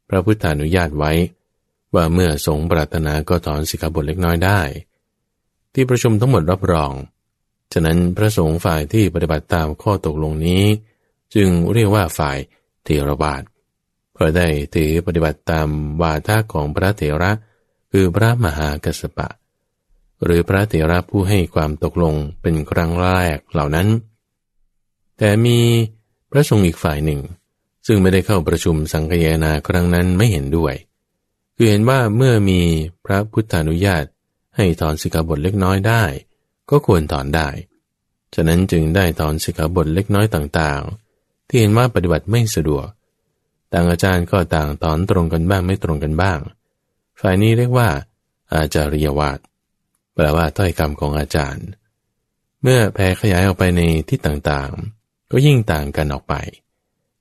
[0.08, 1.12] พระพุทธานุญาตไว้
[1.94, 4.60] ว่าเมื่อสงปรารถนาก็ถอนสิกขาบทเล็กน้อยได้
[5.74, 6.92] ที่ประชุมทั้งหมดรับรอง
[7.72, 10.64] ฉะนั้นพระสงฆ์ฝ่ายที่ปฏิบัติตามข้อตกลงนี้
[11.34, 12.38] จึงเรียกว่าฝ่าย
[12.84, 13.42] เทรบาท
[14.16, 15.68] ก็ได้ถือปฏิบัติตาม
[16.02, 17.32] วาทะของพระเถระ
[17.92, 19.28] คือพระมหากัสปะ
[20.24, 23.88] หรือพระเถระผู้ให้ความตกลงเป็นครั้งแรกเหล่านั้น
[25.18, 25.58] แต่มี
[26.30, 27.20] พระสงฆ์อีกฝ่ายหนึ่ง
[27.86, 30.74] ซึ่งไม่ได้เข้าประชุมสังฆยนาครั้งนั้นไม่เห็นด้วย
[31.56, 32.60] คือเห็นว่าเมื่อมี
[33.04, 34.04] พระพุทธานุญาต
[34.56, 36.04] ให้ถอนสิกขาบทเล็กน้อยได้
[36.70, 37.48] ก็ควรถอนได้
[38.34, 42.86] ฉะนั้นจึงได้ถอนสิกขาบทเล็กน้อยต่างๆ ที่เห็นว่าปฏิบัติไม่สะดวก
[43.72, 46.38] ต่างอาจารย์ก็ต่างตอนตรงกันบ้างไม่ตรงกันบ้าง
[47.20, 47.88] ฝ่ายนี้เรียกว่า
[48.52, 49.38] อาจาริยวาด
[50.14, 51.66] แปลว่าถ้อยคำของอาจารย์
[52.62, 56.34] เมื่อแผ่ขยายออกไปในที่ต่างๆ ก็ยิ่งต่างกันออกไป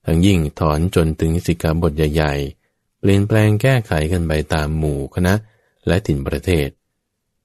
[0.05, 5.33] ทั้งยิ่งถอนจนถึงสิกขาบทใหญ่ๆ เปลี่ยนแปลงแก้ไขกันไปตามหมู่คณะ
[5.87, 6.67] และถิ่นประเทศ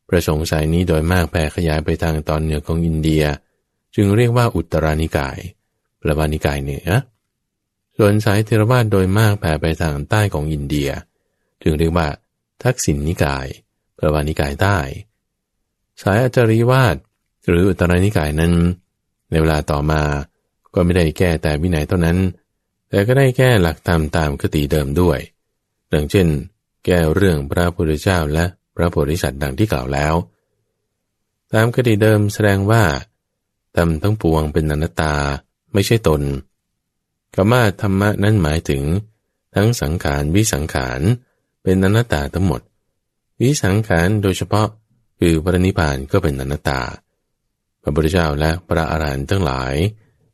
[0.08, 3.24] ประสงค์สายนี้โดยมากแผ่ขยายไปทางตอนเหนือของอินเดีย
[3.94, 5.38] จึงเรียกว่าอุตรานิกาย
[5.98, 6.88] แปลว่านิกายเหนือ
[7.96, 10.90] ส่วนสายเทรวาสโดยมากแผ่ไปทางใต้ของอินเดีย
[11.62, 12.08] จึงเรียกว่า
[12.62, 13.46] ทักษิณนนิกาย
[13.96, 14.78] แปลว่านิกายใต้
[16.02, 16.96] สายอาจริวาส
[17.48, 18.52] หรืออุตรานิกายนั้น
[19.30, 20.02] ในเวลาต่อมา
[20.74, 22.18] ก็ไม่ได้แก้แต่วินัยเท่านั้น
[22.88, 25.18] แต่ก็ได้แก้หลักธรรมตามคติเดิมด้วย
[25.92, 26.28] ดังเช่น
[26.84, 28.44] แก้เรื่องพระพุทธเจ้าและ
[28.74, 30.14] พระโพธิสัตว์ดังที่กล่าวแล้ว
[31.52, 32.84] ตามคติเดิมแสดงว่า
[33.76, 35.14] ธรรมทั้งปวงเป็นอนัตตา
[35.72, 36.22] ไม่ใช่ตน
[37.34, 38.82] คำว่าธรรมะนั้นหมายถึง
[39.54, 41.00] ทั้งสังขารวิสังขาร
[41.62, 42.60] เป็นอนัตตาทั้งหมด
[43.40, 44.68] วิสังขารโดยเฉพาะ
[45.20, 46.80] คือพระนิพพานก็เป็นอนัตตา
[47.82, 49.74] พระพุทธเจ้าและพระอรหันต์ทั้งหลาย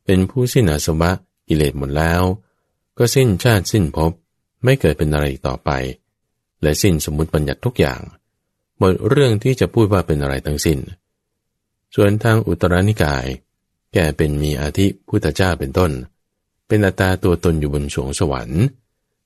[0.04, 1.10] เป็นผู้สิ้นอาสวะ
[1.48, 2.22] กิเลสหมดแล้ว
[2.98, 4.12] ก็สิ้นชาติสิ้นภพ
[4.64, 5.70] ไม่เกิดเป็นอะไรต่อไป
[6.62, 8.00] และสิ้นสมมติบัญญัติทุกอย่าง
[8.78, 10.78] หมดเรื่องที่จะพูดว่าเป็นอะไรทั้งสิ้น
[11.94, 13.26] ส่วนทางอุตรานิกาย
[13.94, 15.90] แก่เป็นมีอาทิพุทธเจ้าเป็นต้น
[16.66, 18.62] เป็นอัตตาตัวตนอยู่บนสวงสวรรค์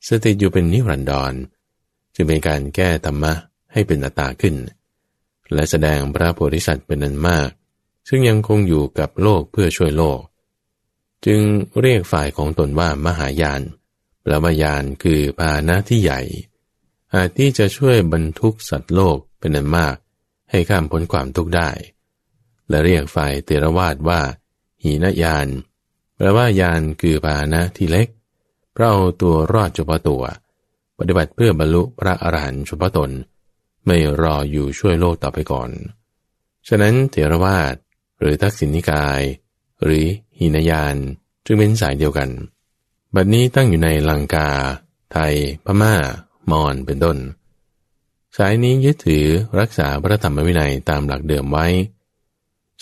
[0.07, 1.33] สถิตอยู่เป็นนิรันดร
[2.15, 3.33] จึงเป็นการแก้ธรรมะ
[3.73, 4.55] ให้เป็นอัตตาขึ้น
[5.55, 7.51] และแสดงพระโพธิสัตว์เป็นนันมาก
[8.09, 10.20] ซึ่งยังคงอยู่กับโลกเพื่อช่วยโลก
[11.26, 11.40] จึง
[11.80, 13.62] เรียกฝ่ายของตนว่ามหายาน
[14.22, 16.20] แปลว่ายานคือพาณะที่ใหญ่
[17.14, 19.97] อาจที่จะช่วยบรรทุกสัตว์โลกเป็นนันมาก
[20.51, 21.70] ให้ข้ามพ้นความทุกข์ได้
[22.68, 24.20] และเรียกฝ่ายเตรวาดว่า
[24.82, 25.49] หีนยาน
[26.16, 28.09] แปลว่ายานคือพานะที่เล็ก
[28.72, 30.22] เพราะเอาตัวรอดเฉพาะตัว
[30.99, 33.11] ปฏิบัติเพื่อบรรลุพระอรหันต์เฉพาะตน
[33.87, 35.70] ไม่รออยู่ช่วยโลกต่อไปก่อน
[36.68, 37.74] ฉะนั้นเถรวาท
[38.20, 39.20] หรือทักษิณนิกาย
[39.82, 40.05] หรือ
[40.39, 40.97] หินยาน
[41.45, 42.30] จึงเป็นสายเดียวกัน
[43.14, 44.49] บัดนี้ตั้งอยู่ในลังกา
[45.12, 45.34] ไทย
[45.64, 45.95] พมา่า
[46.51, 47.18] มอญเป็นต้น
[48.37, 49.26] สายนี้ยึดถือ
[49.61, 51.66] รักษาพระธรรมวินัยตามหลักเดิมไว้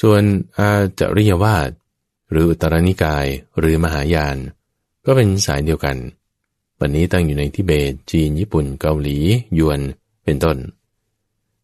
[0.01, 0.23] ส่วน
[0.59, 1.71] อาจริยวาส
[2.31, 3.27] หรืออุตรนิกาย
[3.59, 4.37] หรือมหายาน
[5.07, 5.97] ก็เป็นสายเดียวกัน
[6.81, 9.19] วันนี้ตั้งอยู่ในทิเบต จีน ญี่ปุ่น เกาหลี
[9.59, 9.81] ยวน
[10.25, 10.57] เป็นต้น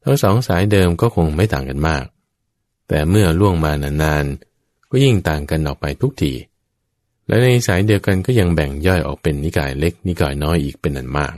[0.04, 2.04] ทั้งสองสายเดิมก็คงไม่ต่างกันมาก
[2.88, 6.32] แต่เมื่อล่วงมานานๆ ก็ยิ่งต่างกันออกไปทุกที
[7.26, 11.34] และในสายเดียวกันก็ยังแบ่งย่อยออกเป็นนิกายเล็กนิกายน้อยอีกเป็นนันมาก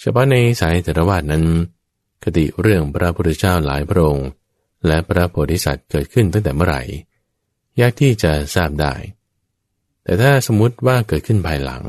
[0.00, 1.44] เฉพาะในสายเทรวาสนั้น
[2.22, 4.28] คติเรื่องพระพุทธเจ้าหลายพระองค์
[4.86, 6.82] และพระโพธิสัตว์เกิดขึ้นตั้งแต่เมื่อไหร่
[7.80, 8.94] ยากที่จะทราบได้
[10.04, 11.84] แต่ถ้าสมมติว่าเกิดขึ้นภายหลัง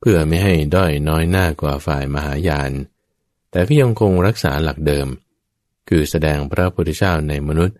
[0.00, 2.70] เพื่อไม่ให้ด้อยน้อยหน้ากว่าฝ่ายมหายาน
[3.52, 5.08] แต่ก็ยังคงรักษาหลักเดิม
[5.88, 7.76] คือแสดงพระพุทธเจ้าในมนุษย์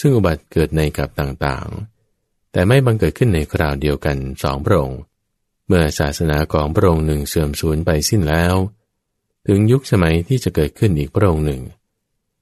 [0.00, 5.00] ซึ่งอุบัติเกิดในกับต่างๆ แต่ไม่บังเกิดขึ้นในคราวเดียวกันสองพระองค์
[5.66, 8.54] เมื่อศาสนาของพระองค์หนึ่งเสื่อมสูญไปสิ้นแล้ว
[9.46, 11.62] ถึงยุคสมัยที่จะเกิดขึ้นอีกพระองค์หนึ่ง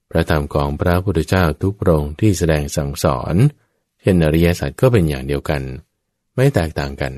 [0.09, 3.35] พระธรรมของพระพุทธเจ้าทุกพระองค์ที่แสดงสั่งสอน
[4.01, 5.61] เช่นอริยสัจก็เป็นอย่างเดียวกัน
[6.35, 7.13] ไม่แตกต่างกัน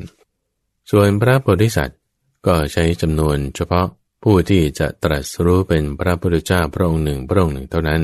[0.92, 2.00] ส่วนพระโพธิสัตว์
[2.48, 3.88] ก็ใช้จำนวนเฉพาะ
[4.24, 8.04] ผู้ที่จะตรัสรู้เป็นพระพุทธเจ้าพระองค์หนึ่งพระองค์หนึ่งเท่านั้น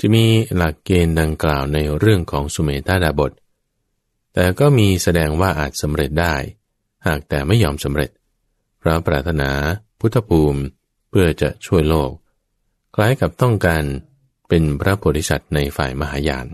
[0.00, 0.24] จะมี
[0.56, 3.32] หลักเกณฑ์ดังกล่าวในเรื่องของสุเมธาดาบท
[4.34, 6.34] แต่ก็มีแสดงว่าอาจสำเร็จได้
[7.06, 8.10] หากแต่ไม่ยอมสำเร็จ
[8.82, 9.50] พระปรารถนา
[10.00, 10.60] พุทธภูมิ
[11.10, 12.12] เพื่อจะช่วยโลก
[12.94, 13.84] คล้ายกับต้องการ
[14.48, 16.46] เป็นพระโพธิสัตว์ในฝ่ายมหายาน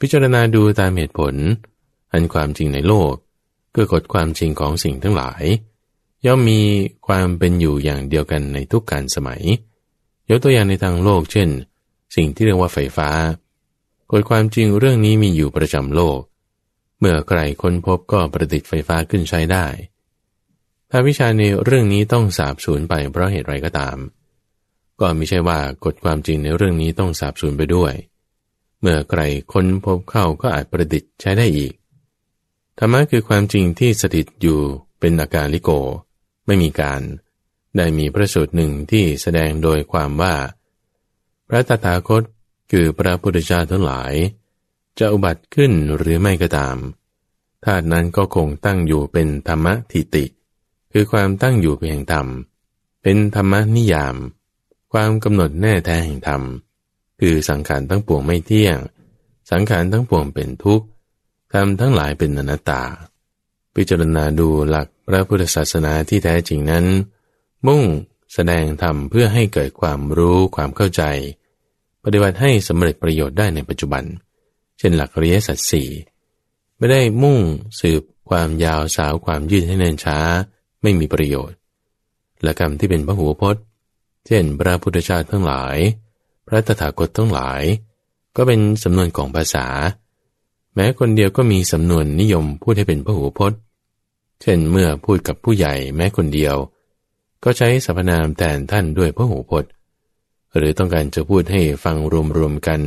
[0.00, 1.34] พิจารณาดูตามเหตุผล
[2.12, 3.12] อันความจริงในโลก
[3.72, 5.42] เกิดกฎความจริงของสิ่งทั้งหลาย
[6.26, 6.60] ย่อมมี
[7.06, 9.42] ความเป็นอยู่อย่างเดียวกันในทุกการสมัย
[10.30, 11.48] ยกตัวอย่างในทางโลกเช่น
[12.16, 13.10] สิ่งที่เรียกว่าไฟฟ้า
[14.10, 16.20] กฎความจริงเรื่องนี้มีอยู่ประจำโลก
[16.98, 19.66] เมื่อใครค้นพบก็ประดิษฐ์ไฟฟ้าขึ้นใช้ได้
[20.90, 23.96] ถ้าวิชาในเรื่องนี้ต้องสาบสูญไปเพราะเหตุไรก็ตาม
[25.00, 27.92] ก็ไม่ใช่ว่ากฎความจริงในเรื่องนี้ต้องสาบสูญไปด้วย
[28.80, 29.20] เมื่อใคร
[29.52, 31.72] ค้นพบเข้าก็อาจประดิษฐ์ใช้ได้อีก
[32.78, 34.58] ธรรมะคือความจริงที่สถิตอยู่
[35.00, 35.70] เป็นอาการลิโก
[36.46, 37.00] ไม่มีการ
[37.76, 40.34] ได้มีพระสูตรหนึ่งที่แสดงโดยความว่า
[41.48, 42.22] พระตถาคต
[42.70, 44.12] คือพระพุทธเจ้าทั้งหลาย
[44.98, 46.76] จะอุบัติขึ้นหรือไม่ก็ตาม
[47.64, 50.24] ธาตุนั้นก็คงตั้งอยู่เป็นธรรมะทิติ
[50.92, 52.26] คือความตั้งอยู่เพียงธรรม
[53.02, 54.16] เป็นธรรมนิยาม
[54.92, 56.42] ความกำหนดแน่แท้แห่งธรรม
[57.20, 58.78] คือสังขารทั้งปวงไม่เที่ยง
[59.50, 60.86] สังขารทั้งปวงเป็นทุกข์
[61.52, 62.82] ทำทั้งหลายเป็นอนัตตา
[63.74, 66.84] พิจารณาดูหลักพระพุทธศาสนาที่แท้จริงนั้น
[67.66, 67.82] มุ่ง
[68.32, 71.02] แสดงธรรมเพื่อให้เกิดความรู้ความเข้าใจ
[72.04, 74.04] ปฏิบัติให้สำเร็จประโยชน์ได้ในปัจจุบัน
[74.78, 75.88] เช่นหลักอริยสัจสี่
[76.78, 77.38] ไม่ได้มุ่ง
[77.80, 80.18] สืบความยาวสาวความยืดให้เนินช้า
[80.82, 81.58] ไม่มีประโยชน์
[82.42, 83.62] และคำที่เป็นพระหูพจน์
[84.26, 85.76] เช่นพระพุทธเจ้าทั้งหลาย
[86.46, 87.62] พระตถาคตทั้งหลาย
[88.36, 89.66] ก็เป็นสำนวนของภาษา
[90.74, 93.58] แม้คนเดียวก็มีสำนวนนิยมพูดให้เป็นพระหูพจน์
[94.42, 96.54] เช่นเมื่อพูดกับผู้ใหญ่แม้คนเดียว
[97.44, 99.70] ก็ใช้สรรพนามแทนท่านด้วยพระหูพจน์
[100.56, 101.96] หรือต้องการจะพูดให้ฟัง
[102.36, 102.80] รวมๆกัน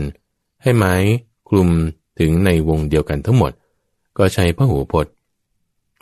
[0.63, 0.95] ให้ไม้
[1.49, 1.69] กลุ่ม
[2.19, 3.51] ถึงในวงเดียวกันทั้งหมด
[4.17, 5.13] ก็ใช้พระหูพจน์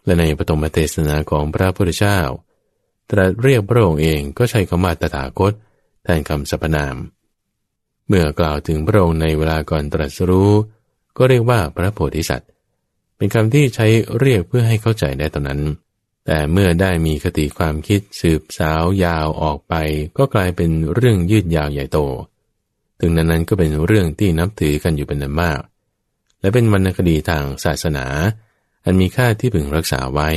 [0.05, 2.19] และในปฐมเทศนาของพระพุทธเจ้า
[3.09, 5.53] ตรัสเรียกพระองค์เองก็ใช้คำว่าตถาคต
[6.03, 6.95] แทนคำสรรพนาม
[8.07, 10.51] เมื่อกล่าวถึงพระองค์ในเวลาก่อนตรัสรู้
[11.17, 12.49] ก็เรียกว่าพระโพธิสัตว์
[13.17, 13.87] เป็นคำที่ใช้
[14.19, 15.61] เรียกเพื่อให้เข้าใจได้ตอนนั้น
[16.25, 19.73] แต่เมื่อได้มีคติความคิดสืบสาวยาวออกไป
[20.17, 21.99] ก็กลายเป็นเรื่องยืดยาวใหญ่โต
[22.99, 25.59] ถึงนั้นนั้นก็เป็นเรื่องที่นับถือกันอยู่เป็นอันมาก
[26.39, 28.05] และเป็นวรรณคดีทางศาสนา
[28.85, 30.29] อันมีค่าที่พึงรักษาไว้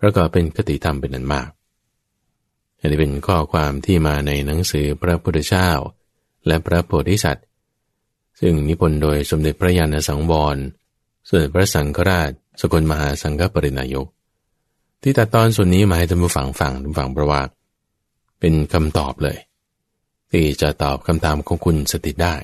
[0.00, 1.48] ประกอบเป็นคติธรรมเป็นอันมาก
[2.78, 5.70] อันนี้เป็นข้อความที่มาในหนังสือพระพุทธเจ้า
[6.46, 7.46] และพระโพธิสัตว์
[8.42, 10.56] ซึ่งนิพนธ์โดยสมเด็จพระยาณสังวร
[11.28, 12.30] ส่วนพระสังฆราช
[12.60, 14.06] สกลมหาสังฆปรินายก
[15.02, 17.52] ที่ตัดตอนส่วนนี้มาให้ท่านผู้ฟังฟังท่านฟังประวัติ
[18.40, 19.38] เป็นคำตอบเลย
[20.30, 22.34] ที่จะตอบคำถามของคุณสติได้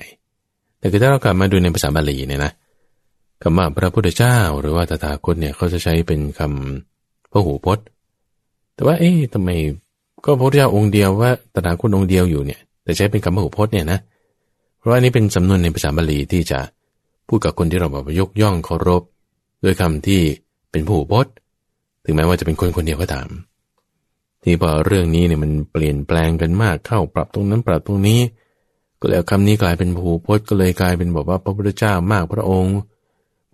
[0.79, 2.51] แต่คือถ้าเรากลับมาดูในภาษาบาลีเนี่ยนะ
[3.41, 7.85] คำว่าพระพุทธเจ้าหรือว่าตถาคตเนี่ยเขาจะใช้เป็นคำพระหูพจน์
[8.75, 9.49] แต่ว่าเอ๊ะทำไม
[10.25, 16.59] ก็พระพุทธเจ้าองค์เดียวว่าตถาคตองค์เดียวอยู่เนี่ย แต่ใช้เป็นคำพระหูพจน์เนี่ยนะเพราะว่านี้เป็นสำนวนในภาษาบาลีที่จะ
[17.27, 19.03] พูดกับคนที่เราแบบยกย่องเคารพ
[19.63, 20.21] ด้วยคำที่
[20.71, 21.33] เป็นผู้พจน์
[22.05, 23.27] ถึงแม้ว่าจะเป็นคนคนเดียวก็ตาม
[24.43, 28.19] ที่พอเรื่องนี้เนี่ยมันเปลี่ยนแปลงกันมากเข้าปรับตรงนั้นปรับตรงนี้
[29.01, 32.75] ก็เลยคำนี้กลายเป็นผู้พจน์ก็เลยกลายเป็นบอกว่าพระพุทธเจ้ามากพระองค์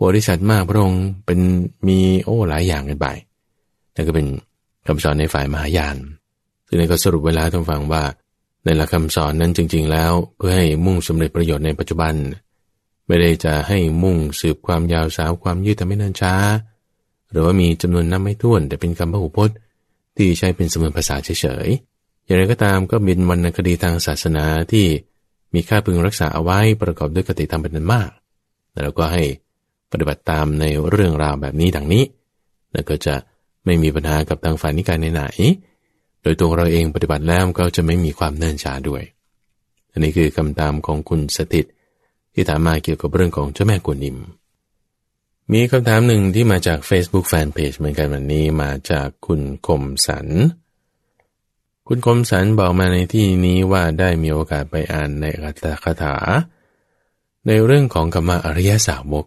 [0.03, 1.39] บริษัทมากพระองค์เป็น
[1.87, 3.07] มีโอ้หลายอย่างกันไป
[3.95, 4.27] นั่นก็เป็น
[4.87, 5.97] คำสอนในฝ่ายมหายาน
[6.67, 8.03] ซึ่งในก็สรุปเวลาท่านฟังว่า
[8.65, 12.13] ในหลักคำสอนนั้นจริง ๆ แล้วเพื่อให้มุ่งสำเร็จประโยชน์ในปัจจุบัน
[13.07, 16.33] ไม่ได้จะให้มุ่งสืบความยาวสาวความยืดแต่ไม่นานช้า
[17.31, 19.57] หรือว่ามีจำนวนนับไม่ถ้วน แต่เป็นคำพระหุพจน์
[20.17, 24.85] ที่ใช้เป็นสมุนภาษาเฉยๆอย่างไรก็ตามก็เป็นวรรณคดีทางศาสนาที่
[25.53, 28.09] มีค่าพึงรักษาเอาไว้ประกอบด้วยกติธรรมเป็นนันมาก
[28.83, 29.23] แล้วก็ให้
[29.91, 32.03] ปฏิบัติตามในเรื่องราวแบบนี้ดังนี้
[32.73, 33.15] แล้วก็จะ
[33.65, 35.23] ไม่มีปัญหากับทางฝ่ายนิกายไหน
[36.25, 39.03] ดยตัวเราเองปฏิบัติแล้วก็จะไม่มีความเนิ่นช้าด้วย
[39.91, 41.65] อันนี้คือคำตามของคุณสถิต
[42.33, 44.17] ที่ถามมาเกี่ยวกับเรื่องของเจ้าแม่กวนอิม
[45.53, 50.27] มีคำถามหนึ่งที่มาจาก Facebook Fanpage เหมือนกันวันนี้มาจากคุณคมสัน
[51.87, 56.15] คุณคมสันบอกมาในที่นี้ว่าได้มีโอกาสไปอ่านในอัตถคถา
[57.47, 59.25] ในเรื่องของกรรมอริยสาวก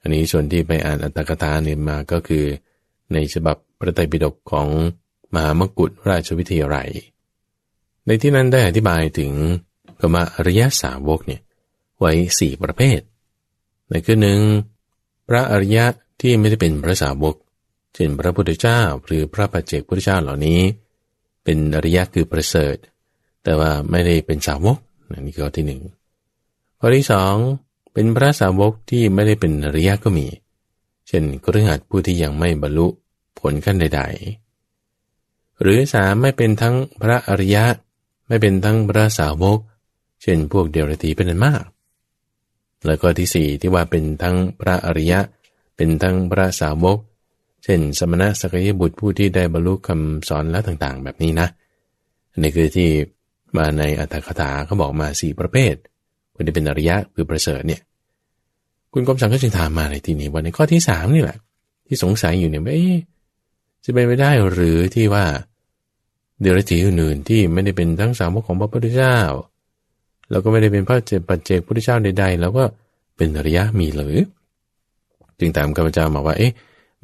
[0.00, 2.44] อันนี้ส่วนที่ไปอ่านอัตถกถาเนี่ยมาก็คือ
[3.12, 4.68] ในฉบับพระไตรปิฎกของ
[5.36, 6.88] มหามกุฏราชวิทยาลัย
[8.06, 9.32] ในที่นั้นได้อธิบายถึง
[10.00, 11.42] กรรมอริยสาวกเนี่ย
[12.00, 13.00] ไว้สี่ประเภท
[13.88, 14.40] ในคือหนึ่ง
[15.28, 15.84] พระอริยะ
[16.20, 17.34] ที่ไม่ได้เป็นพระสาวก
[17.94, 20.60] เช่นพระพุทธเจ้าหรือพระปัจเจกพุทธเจ้าเหล่านี้
[21.44, 22.76] เป็นอริยะคือประเสริฐ
[23.42, 24.78] แต่ว่าไม่ได้เป็นสาวก
[25.26, 25.82] นี่ข้อที่หนึ่ง
[26.80, 27.34] ข้อที่สอง
[27.92, 30.26] เป็นพระสาวกที่ไม่ได้เป็นอริยะก็มี
[31.08, 32.86] เช่นกฤหัสผู้ที่ยังไม่บรรลุ
[33.38, 34.45] ผลขั้นใดๆ
[35.60, 37.64] หรือสามไม่เป็นทั้งพระอริยะ
[38.28, 39.58] ไม่เป็นทั้งพระสาวก
[40.22, 41.62] เช่นพวกเดรัจฉีเป็นอันมาก
[42.86, 45.20] แล้วก็ที่สี่ที่ว่าเป็นทั้งพระอริยะ
[45.76, 46.98] เป็นทั้งพระสาวก
[47.64, 51.48] เช่น สมณะสกยบุตรผู้ที่ได้บรรลุคำสอนแล้วต่างๆ แบบนี้นะ
[52.38, 52.88] นนี้คือที่
[53.56, 55.74] มาในอัตถคถาเขาบอกมาสี่ประเภท
[56.34, 57.82] คนที่เป็นอริยะคือประเสริฐเนี่ย
[58.92, 61.38] คุณกรมสังก็จึงถามมาในที่นี้ว่าในข้อที่สามนี่แหละ
[61.86, 62.74] ที่สงสัยอยู่เนี่ยว่า
[63.86, 65.24] จะเป็นไปได้หรือที่ว่า
[66.40, 69.18] เดรัจฉีอื่นๆที่ไม่ได้เป็นทั้งสาวกของพระพุทธเจ้า
[70.30, 72.64] แล้วก็ไม่ได้เป็นพระเจปัจเจกพุทธเจ้าใดๆ แล้วก็
[73.16, 74.16] เป็นอริยะมีหรือ
[75.38, 76.52] จึงตามข้าพเจ้ามาว่าเอ๊ะ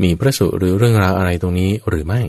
[0.02, 2.22] มีพระสุหรือเรื่องราวอะไรตรงนี้หรือไม่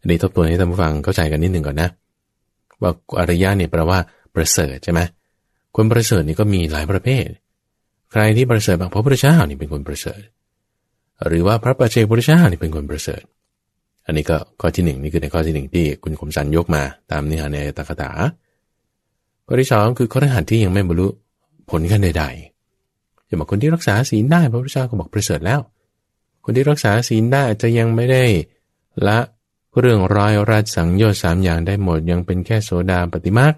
[0.00, 1.88] อันนี้ทบทวนให้ท่านผู้ฟังเข้าใจกันนิดหนึ่งก่อนนะ
[2.82, 3.98] ว่าอริยะเนี่ยแปลว่า
[4.34, 5.00] ประเสริฐใช่ไหม
[5.76, 7.26] คนประเสริฐนี่ก็มีหลายประเภท
[8.12, 10.22] ใครที่ประเสริฐบางพระพุทธเจ้านี่เป็นคนประเสริฐ
[11.26, 13.22] หรือว่าพระปัจเจกพุทธเจ้านี่เป็นคนประเสริฐ
[14.06, 18.10] อันนี้ก็ข้อที่หนึ่งนี่คือในข้อที่หนึ่งที่คุณคมสันยกมาตามเนื้อหาในตคาถา
[19.46, 21.08] ข้อที่สองคือข้อรหัสที่ยังไม่บรรลุ
[21.70, 25.60] ผลกันใดๆอย่างบางคนที่รักษาศีลได้พระพุทธเจ้าก็บอกประเสริฐแล้ว
[26.44, 28.24] คนที่รักษาศีลได้อาจจะยังไม่ได้
[29.08, 29.18] ละ
[29.80, 33.54] เรื่องร้อยราชสังโยชน์สามอย่างได้หมด ยังเป็นแค่โสดาปฏิมาค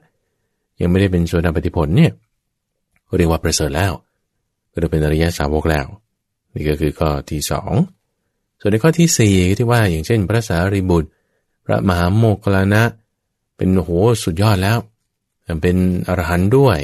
[0.80, 2.12] ยังไม่ได้เป็นโสดาปฏิผลเนี่ย
[3.16, 3.92] เรียกว่าประเสริฐแล้ว
[4.72, 5.86] ก็จะเป็นอริยสาวกแล้ว
[6.54, 7.72] นี่ก็คือข้อที่สอง
[8.60, 11.08] ส่วนในข้อที่สี่ที่ว่าอย่างเช่น พระสารีบุตร
[11.64, 12.82] พระมหาโมคลานะ
[13.56, 13.90] เป็นโห
[14.24, 14.78] สุดยอดแล้ว
[15.62, 15.76] เป็น
[16.08, 16.78] อรหันต์ด้วย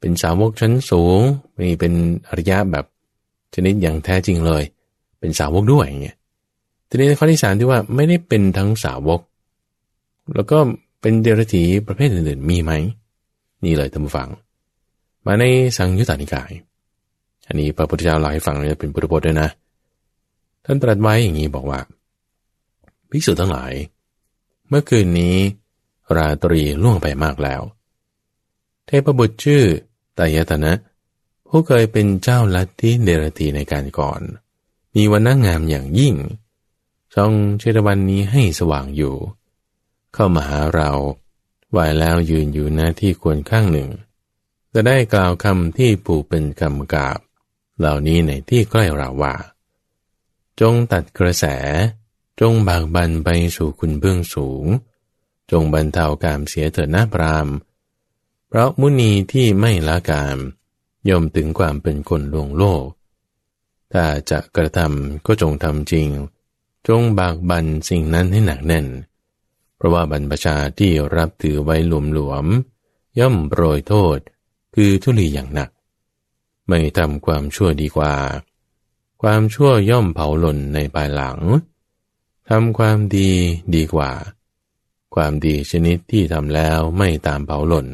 [0.00, 1.20] เป็นสาวกชั้นสูง
[1.60, 1.92] มีเป็น
[2.28, 2.84] อริยะแบบ
[3.54, 4.62] ชนิดอย่างแท้จริงเลย
[5.18, 6.16] เป็นสาวกด้วยอย่างเงี้ย
[6.88, 9.20] ทีนี้ในข้อที่สามที่ว่าไม่ได้เป็นทั้งสาวก
[10.34, 10.58] แล้วก็
[11.00, 12.72] เป็นเดรัจฉีประเภทอื่นๆมีไหม
[13.64, 14.28] นี่เลยท่านผู้ฟัง
[15.26, 15.44] มาใน
[15.76, 16.52] สังยุตตานิกาย
[17.46, 19.48] อันนี้พระพุทธเจ้าเล่าให้ฟังเลยเป็นพุทธบทด้วยนะ
[20.64, 21.80] ท่านตรัสไว้อย่างนี้บอกว่า
[23.10, 23.72] ภิกษุทั้งหลาย
[24.68, 25.36] เมื่อคืนนี้
[26.16, 27.62] ราตรีล่วงไปมากแล้ว
[28.86, 29.64] เทพบุตรชื่อ
[30.18, 30.72] ตายตนะ
[31.48, 34.20] ผู้เคยเป็นเจ้าลัทธิเดรธีในการก่อน
[34.96, 36.14] มีวันนั่งงามอย่างยิ่ง
[37.14, 39.16] ช่องเชตวันนี้ให้สว่างอยู่
[40.14, 40.90] เข้ามาหาเรา
[41.70, 43.90] ไหวแล้วยืนอยู่หน้าที่ควรข้างหนึ่ง
[44.72, 47.18] จะได้กล่าวคำที่ผูกเป็นคำกาบ
[47.78, 49.34] เหล่านี้ในที่ใกล้เราว่า
[50.60, 51.44] จงตัดกระแส
[52.40, 54.64] จงบากบันไปสู่คุณเบื้องสูง
[55.50, 57.48] จงบรรเทาการเสียเถิดหน้าพราม
[58.48, 60.38] เพราะมุนีที่ไม่ละกาม
[61.08, 62.86] ย่อมถึงความเป็นคนลวงโลก
[63.92, 66.08] ถ้าจะกระทำก็จงทำจริง
[66.88, 68.86] จงบากบันสิ่งนั้นให้หนักแน่น
[69.76, 71.76] เพราะว่าบรรพชาที่รับถือไว้
[72.12, 74.18] หลวมๆย่อมโปรยโทษ
[74.74, 75.70] คือทุลีอย่างหนัก
[76.68, 78.14] ไม่ทำความชั่วดีกว่า
[79.26, 81.38] ความชั่วย่อมเผาหล่นในภายหลัง
[82.48, 83.30] ทำความดี
[83.74, 84.10] ดีกว่า
[85.14, 87.86] ความดีชนิดที่ทำแล้วไม่ตามเผาหล่น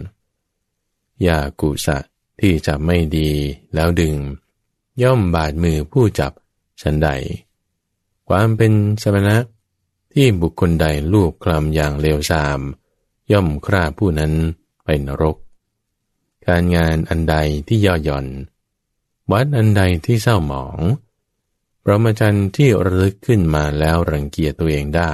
[1.27, 1.99] ยากุสะ
[2.41, 3.31] ที่จะไม่ดี
[3.75, 4.15] แล้วดึง
[5.03, 6.33] ย่อมบาดมือผู้จับ
[6.83, 7.09] ฉันใด
[8.29, 8.73] ความเป็น
[9.03, 9.37] สมณะ
[10.13, 12.61] ที่บุคคลใดลูกคลำอย่างเลวทราม
[13.33, 14.33] ย่อมคร่าผู้นั้น
[14.85, 15.37] ไปนรก
[16.47, 17.37] การงานอันใด
[17.69, 18.27] ที่ย่อหย่อน
[19.31, 20.81] วัดอันใดที่เศร้าหมอง
[21.85, 25.13] พระมจันที่ระลึกขึ้นมาแล้วรังเกียจตัวเองได้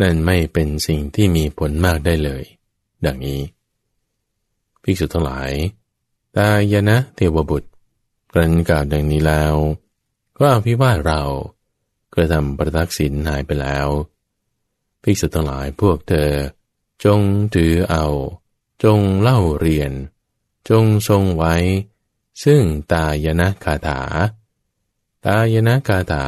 [0.00, 2.44] นั่นไม่เป็นสิ่งที่มีผลมากได้เลย
[3.04, 3.40] ดังนี้
[4.82, 5.52] ภิกษุทั้งหลาย
[6.36, 7.70] ตายนะเทวบุตร
[8.32, 9.54] กรันกล่าวดังนี้แล้ว
[10.38, 11.22] ก็อภิวาทเรา
[12.14, 13.88] กระทำประทักษิณหายไปแล้ว
[15.02, 16.30] ภิกษุทั้งหลายพวกเธอ
[17.04, 17.20] จง
[17.54, 18.06] ถือเอา
[18.84, 19.92] จงเล่าเรียน
[20.68, 21.54] จงทรงไว้
[22.44, 22.62] ซึ่ง
[22.92, 24.00] ตายนะคาถา
[25.26, 26.26] ตายนะคาถา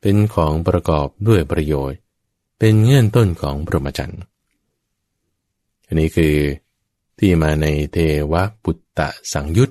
[0.00, 1.98] เป็นของประกอบด้วยประโยชน์
[2.58, 4.20] เป็นเงื่อนต้นของพรหมจรรย์
[5.86, 6.34] อันนี้คือ
[7.18, 7.98] ที่มาในเท
[8.32, 9.70] วปุตตะสังยุต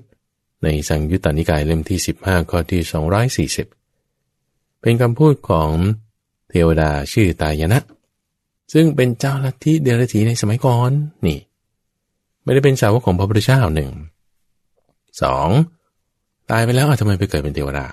[0.63, 2.81] ในสังยุตตานิกายเล่มที่ 15 ข้อที่
[3.47, 5.71] 240 เป็นคำพูดของ
[6.49, 7.79] เทวดาชื่อตายนะ
[8.73, 10.91] ซึ่งเป็นเจ้าลัทธิเดรัจฉีในสมัยก่อน
[11.25, 11.39] นี่
[12.43, 13.91] ไม่ได้เป็นสาวกของพระพุทธเจ้าหนึ่ง
[15.21, 15.49] สอง
[16.51, 17.85] ตายไปแล้วทำไมไปเกิดเป็นเทวดา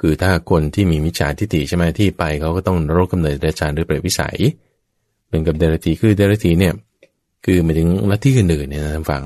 [0.00, 4.38] คือถ้าคนที่มีมิจฉาทิฏฐิใช่ไหมที่ไปเขาก็ต้องโรคกำเนิดเดรัจฉานด้วยเปรตวิสัย
[5.28, 6.74] เป็นกับเดรัจฉีคือเดรัจฉีเนี่ย
[7.44, 9.22] คือหมายถึงลัทธิอื่นๆเนี่ยนะท่านฟัง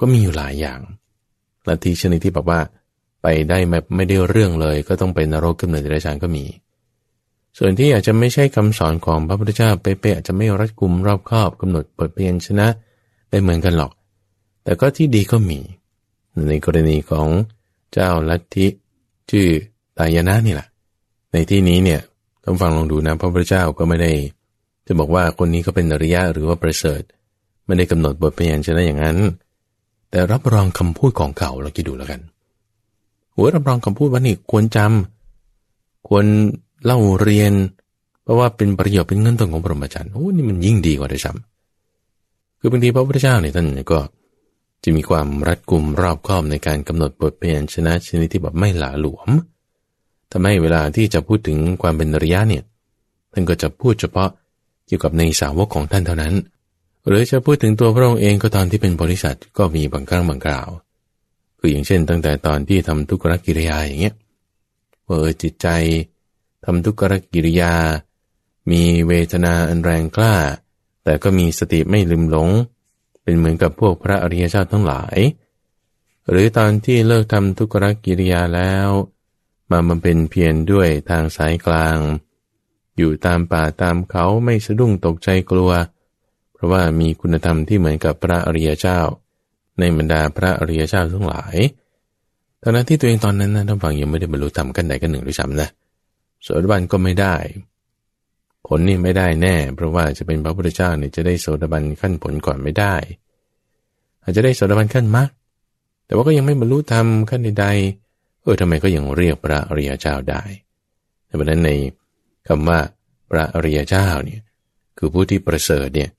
[0.00, 0.80] ก็มีอยู่หลายอย่าง
[1.68, 2.60] ลัทธิชนิดที่แบบว่า
[3.22, 6.44] ไปได้แบบไม่ได้เรื่องเลย ก็ต้องไปนรกกำเนิดเดรัจฉานก็มี
[7.58, 12.66] ส่วนที่อาจจะไม่ใช่คำสอนของพระพุทธเจ้าเป๊ะๆอาจจะไม่รัดกุมรอบครอบกำหนดบทเพียนชนะ
[13.30, 13.92] ได้เหมือนกันหรอก
[14.64, 15.58] แต่ก็ที่ดีก็มี
[16.48, 17.28] ในกรณีของ
[17.92, 18.66] เจ้าลัทธิ
[19.30, 19.48] ชื่อ
[19.98, 20.68] ตายนะนี่แหละ
[21.32, 22.00] ในที่นี้เนี่ย
[22.44, 24.12] ต้องฟังลองดูนะพระพุทธเจ้าก็ไม่ได้
[24.86, 27.02] จะบอกว่าคนนี้ก็เป็นอริยะหรือว่าประเสริฐ
[27.66, 29.18] ไม่ได้กำหนดบทเพียนชนะอย่างนั้น
[30.10, 32.20] แต่รับรองคำพูดของเก่าเราคิดดูแล้วกัน
[33.34, 36.24] หัวรับรองคำพูดว่านี่ควรจำควร
[36.84, 37.52] เล่าเรียน
[38.22, 43.98] เพราะว่าเป็นประโยชน์เป็นเงินต้นของพระมจรรย์โอ้นี่มันยิ่งดีกว่าด้วยซ้ำคือบางทีพระพุทธเจ้าเนี่ยท่านก็
[44.84, 49.30] จะมีความรัดกุมรอบคอบในการกำหนดบทเพียนชนะชนิดที่แบบไม่หลาหลวม
[50.30, 52.64] ทำให้เวลาที่จะพูดถึงความเป็นระยะเนี่ย
[53.32, 54.30] ท่านก็จะพูดเฉพาะ
[54.86, 56.34] เกี่ยวกับในสาวกของท่านเท่านั้น
[57.06, 60.68] หรือจะพูดถึงตัวพระองค์เองก็ตอนที่เป็นบริษัทก็มีบางครั้งบางคราว
[61.58, 64.14] คืออย่างเช่น ตั้งแต่ตอนที่ทำทุกขกิริยาอย่างเงี้ย
[65.06, 65.68] ว่าเออจิตใจ
[66.64, 67.02] ทำทุกข
[67.32, 67.74] กิริยา
[68.70, 70.34] มีเวทนาอันแรงกล้า
[71.04, 72.48] แต่ก็มีสติไม่ลืมหลง
[73.22, 75.18] เป็นเหมือนกับพวกพระอริยเจ้าทั้งหลาย
[76.30, 77.74] หรือตอนที่เลิกทำทุกข
[78.04, 78.88] กิริยาแล้ว
[79.70, 81.98] มามันเป็นเพียรด้วยทางสายกลาง
[82.96, 85.70] อยู่ตามป่าตามเขาไม่สะดุ้งตกใจกลัว
[86.52, 89.00] เพราะว่ามีคุณธรรมที่เหมือนกับพระอริยเจ้า
[89.78, 91.56] ในบรรดาพระอริยเจ้าทั้งหลาย
[92.62, 95.68] ตอนนั้นที่ตัวเองตอนนั้นนะท่านฟังยังไม่ได้บรรลุธรรมกันไหนกันหนึ่งด้วยซ้ำนะ
[96.42, 97.34] โสดาบันก็ไม่ได้
[98.66, 102.94] ผลนี่ไม่ได้แน่ เพราะว่าจะเป็นพระพุทธเจ้าเนี่ยจะได้โสดาบันขั้นผลก่อนไม่ได้
[104.22, 105.28] อาจจะได้โสดาบันขั้นมรรค
[106.06, 108.07] แต่ว่าก็ยังไม่บรรลุธรรมขั้นใดๆ
[108.48, 110.42] ออทำไมก็ยังเรียกพระอริยเจ้าได้
[111.28, 111.70] ดังนั้นใน
[112.48, 112.78] คำว่า
[113.30, 114.42] พระอริยเจ้าเนี่ย
[114.98, 116.10] คือผู้ที่ประเสริฐเนี่ย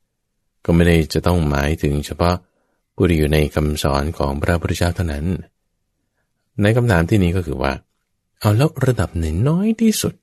[0.65, 2.35] ก็ไม่ได้จะต้องหมายถึงเฉพาะ
[2.95, 5.25] ผู้ที่อยู่ในคำสอนของพระพุทธเจ้าเท่านั้น
[6.61, 7.73] ในคำถามที่นี้ก็คือว่า
[8.39, 10.13] เอาแล้วระดับไหนน้อยที่สุด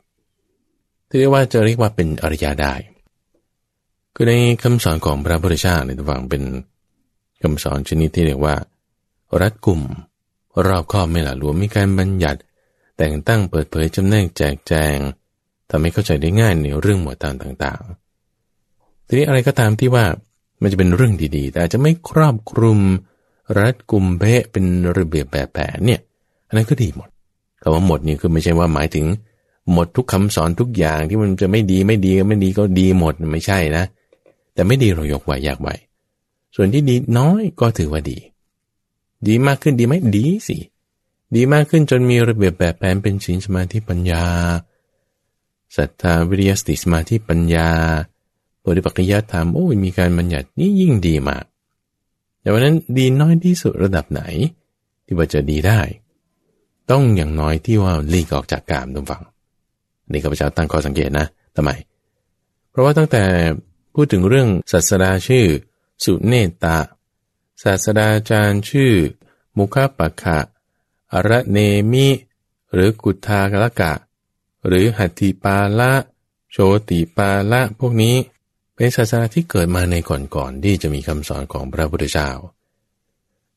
[1.08, 2.74] ที่เรียกว่าจะเรียกว่าเป็นอริยได้
[4.14, 6.42] คือในคำสอนของพระพุทธเจ้าในตัวฝังเป็น
[7.42, 8.54] คำสอนชนิดที่เรียกว่า
[9.40, 9.82] รัดกลุ่ม
[10.66, 12.40] รอบครอบไม่หละหลวมมีการบัญญัติ
[12.98, 14.96] แต่งตั้งเปิดเผยจำแนกแจกแจง
[15.70, 20.04] ทำให้เข้าใจได้ง่ายในเรื่องหมวดตามต่างๆ ทีนี้อะไรก็ตามที่ว่า
[20.62, 22.80] มันจะเป็นเรื่องดีๆ แต่อาจจะไม่ครอบคลุม
[23.58, 24.64] รัดกลุ่มเพะเป็น
[24.98, 26.00] ระเบียบแบบแผนเนี่ย
[26.48, 27.08] อันนั้นก็ดีหมด
[27.62, 29.06] คำว่าหมดนี่คือไม่ใช่ว่าหมายถึง
[29.72, 33.84] หมดทุกคำสอนทุกอย่างที่มันจะไม่ดีไม่ดีไม่ดีก็ดีหมดไม่ใช่นะ
[34.54, 35.74] แต่ไม่ดีเรายกไว้ยากไว้
[36.54, 38.18] ส่วนที่ดีน้อยก็ถือว่าดี
[39.28, 40.58] ดีมากขึ้นดีไหมดีสิ
[41.36, 44.24] ดีมากขึ้นจนมีระเบียบแบบแผนเป็นศีลสมาธิปัญญา
[45.76, 47.68] ศรัทธาวิริยสติสมาธิปัญญา
[48.62, 51.44] ปฏิปักษยธรรมโอ้ยมีการบัญญัตินี่ยิ่งดีมาก
[52.40, 54.22] แต่วันนั้นดีน้อยที่สุดระดับไหน
[55.04, 55.80] ที่ว่าจะดีได้
[56.90, 59.22] ต้องอย่างน้อยที่ว่าลีกออกจากกามตรงฝั่ง
[60.10, 61.70] นี่ข้าพเจ้าตั้งข้อสังเกตนะทำไม
[62.70, 63.22] เพราะว่าตั้งแต่
[63.94, 65.44] พูดถึงเรื่องศาสดาชื่อ
[66.04, 66.76] สุเนตา
[67.62, 68.92] ศาสดาจารย์ชื่อ
[69.56, 70.38] มุขปะขะ
[71.12, 71.58] อระเน
[71.92, 72.08] มิ
[72.72, 73.92] หรือกุทากละกะ
[74.66, 75.92] หรือหัตถิปาละ
[76.50, 76.56] โช
[76.90, 78.16] ติปาละพวกนี้
[78.74, 82.30] เป็นศาสนาที่เกิดมาในก่อนๆที่จะมีคำสอนของพระพุทธเจ้า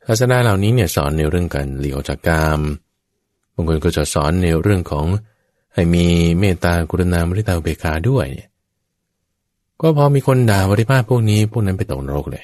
[0.05, 2.61] ศาสนาเหล่านี้เนี่ยสอนในเรื่องการหลีกออกจากกาม
[3.53, 5.05] บางคนก็จะสอนในเรื่องของ
[5.73, 6.05] ให้มี
[6.39, 8.49] เมตตากรุณามริตาเบคาด้วยเนี่ย
[9.81, 12.43] ก็พอมีคนด่าบริภาพพวกนี้พวกนั้นไปตกนรกเลย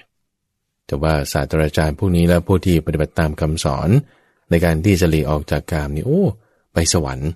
[0.88, 3.90] แต่ว่าศาสตราจารย์พวกนี้และผู้ที่ปฏิบัติตามคำสอน
[4.50, 6.24] ในการที่จะหลีกออกจากกามนี่โอ้
[6.74, 7.30] ไปสวรรค์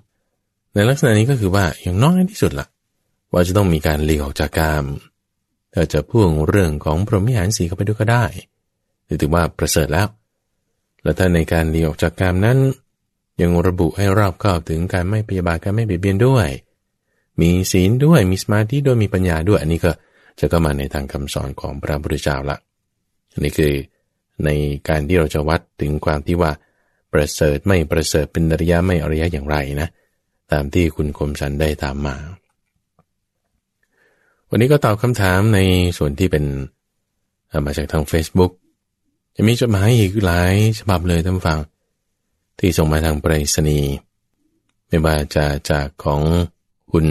[0.74, 2.68] ในลักษณะนี้ก็คือว่าอย่างน้อยที่สุดละ่ะ
[3.34, 4.86] ว่าจะต้องมีการหลีกออกจากกาม
[5.74, 8.26] ถ้าจะพ่วงเรื่องของพรหมิหารสีเข้าไปด้วยก็ได้
[9.22, 10.08] ถือว่าประเสริฐแล้ว
[11.04, 12.58] และถ้าในการเลีออกจากกรรมนั้น
[13.42, 16.48] ยังระบุให้รอบคอบถึงการไม่พยาบาทการไม่เบียดเบียนด้วย
[17.42, 19.92] มีศีลด้วยมีสมาธิด้วยมีปัญญาด้วยอันนี้ก็
[20.40, 22.58] จะก็มาในทางคำสอนของพระพุทธเจ้าละ
[23.32, 23.74] อันนี้คือ
[24.46, 24.50] ใน
[24.90, 26.52] การที่เราจะวัดถึงความที่ว่า
[27.14, 29.90] ประเสริฐไม่ประเสริฐเป็นอริยะไม่อริยะอย่างไรนะ
[30.52, 32.16] ตามที่คุณคมสันได้ตามมา
[34.50, 35.60] วันนี้ก็ตอบคำถามใน
[35.98, 36.46] ส่วนที่เป็น
[37.66, 38.52] มาจากทาง Facebook
[39.36, 41.60] จะมีจดหมายอีกหลายฉบับเลยท่านฟัง
[42.60, 43.92] ที่ส่งมาทางไปรษณีย์
[44.88, 46.22] ไม่ว่าจะจากของ
[46.92, 47.08] คุณ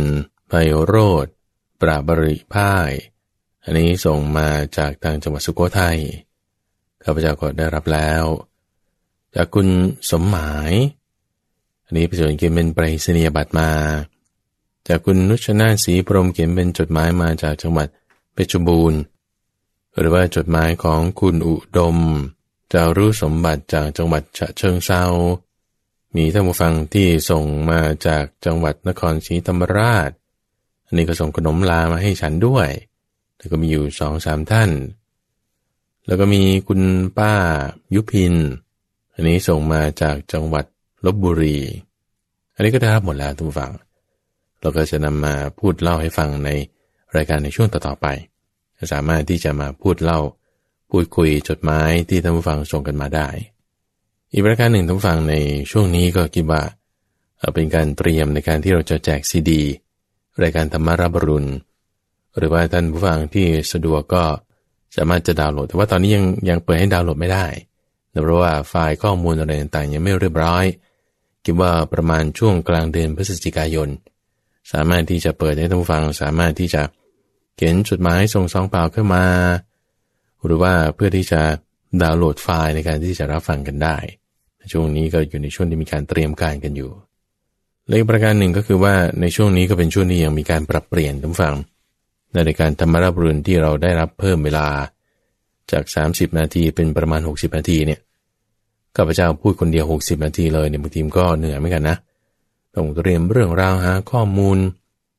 [0.49, 0.53] ไพ
[0.85, 0.95] โร
[1.25, 1.27] ธ
[1.81, 2.91] ปราบริพ่าย
[3.69, 4.49] อันนี้ส่งมา
[4.79, 5.99] จากทางจังหวัดสุโขทัย
[7.05, 8.25] ข้าพเจ้าก็ได้รับแล้ว
[9.35, 9.69] จากคุณ
[10.11, 10.73] สมหมาย
[11.85, 13.71] อันนี้เป็นส่วนเกมเป็นไปรษณียบัตรมา
[14.89, 17.89] จากคุณนุชนาสีพรมเขียนเป็นจดหมายมาจากจังหวัด
[18.35, 19.01] เพชรบูรณ์
[19.99, 21.97] หรือว่าจดหมายของคุณอุดม
[22.73, 25.05] จะรู้สมบัติจากจังหวัดฉะเชิงเซา
[26.17, 30.11] มีท่านผู้ฟังที่ส่งมาจากจังหวัดนครศรีธรรมราช
[30.87, 32.69] อันนี้ก็ส่งขนมลามาให้ฉันด้วย
[33.39, 34.71] แล้วก็มีอยู่สองสามท่าน
[36.07, 36.81] แล้วก็มีคุณ
[37.19, 37.33] ป้า
[37.95, 38.35] ยุพิน
[39.13, 40.65] อันนี้ส่งมาจากจังหวัด
[41.05, 41.57] ลบบุรี
[42.55, 43.73] อันนี้ก็ได้รับหมดแล้วทุกฝั่ง
[44.61, 46.49] เราก็จะนำมาพูดเล่าให้ฟังใน
[47.17, 48.07] รายการในช่วงต่อๆไป
[48.93, 50.21] สามารถที่จะมาพูดเล่า
[50.91, 53.29] พูดคุยจดหมายที่ท่านผู้ฟังส่งกันมาได้
[54.33, 55.35] อีกประการหนึ่งท่านผู้ฟังใน
[55.71, 56.63] ช่วงนี้ก็คิดว่า
[57.55, 59.63] เป็นการเตรียมในการที่เราจะแจกซีดี
[60.43, 61.49] รายการธรรมารับรุณ
[62.39, 64.25] หรือว่าท่านผู้ฟังที่สะดวกก็
[64.97, 67.47] สามารถจะดาวน์โหลด แต่ว่าตอนนี้ยังยังเปิดให้ดาวน์โหลดไม่ได้
[68.23, 70.65] เพราะว่าไฟล์ข้อมูลอะไรต่างๆยังไม่เรียบร้อย
[71.45, 73.89] คิดว่าประมาณช่วงกลางเดือนพฤศจิกายน
[74.73, 76.83] สามารถที่จะเปิดให้ท่านผู้ฟัง สามารถที่จะ
[77.57, 79.25] เขียนจดหมายส่งซองเปล่าขึ้นมา
[80.45, 81.41] หรือว่าเพื่อที่จะ
[82.03, 83.97] ดาวน์โหลดไฟล์ในการที่จะรับฟังกันได้
[84.73, 86.91] ช่วงนี้ก็อยู่ในช่วงที่มีการเตรียมการกันอยู่
[87.89, 91.55] เลขประการหนึ่งก็คือว่าในช่วงนี้ก็เป็นช่วงที่ยังมีการปรับเปลี่ยนท่านฟัง
[92.33, 94.67] ในการธรรมรับรุนที่เราได้รับเพิ่มเวลา
[95.73, 98.01] จาก 30 นาทีเป็นประมาณ 60 นาทีเนี่ย
[98.97, 101.97] ข้าพเจ้าพูดคนเดียว 60 นาทีเลยเนี่ยบางทีก็เหนื่อยเหมือนกันนะ
[102.75, 104.59] ต้องเตรียมเรื่องราวหาข้อมูล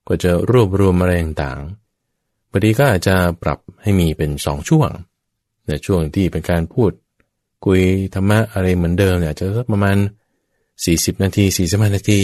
[0.08, 4.90] ก็จะรวบรวมอะไรต่างๆบางทีก็อาจจะปรับให้มีเป็นสองช่วง
[5.68, 6.92] ในช่วงที่เป็นการพูด
[7.66, 7.82] คุย
[8.14, 9.98] ธรรมะอะไรเหมือนเดิมเนี่ยจะสักประมาณ
[10.60, 12.22] 40 นาที 45 นาที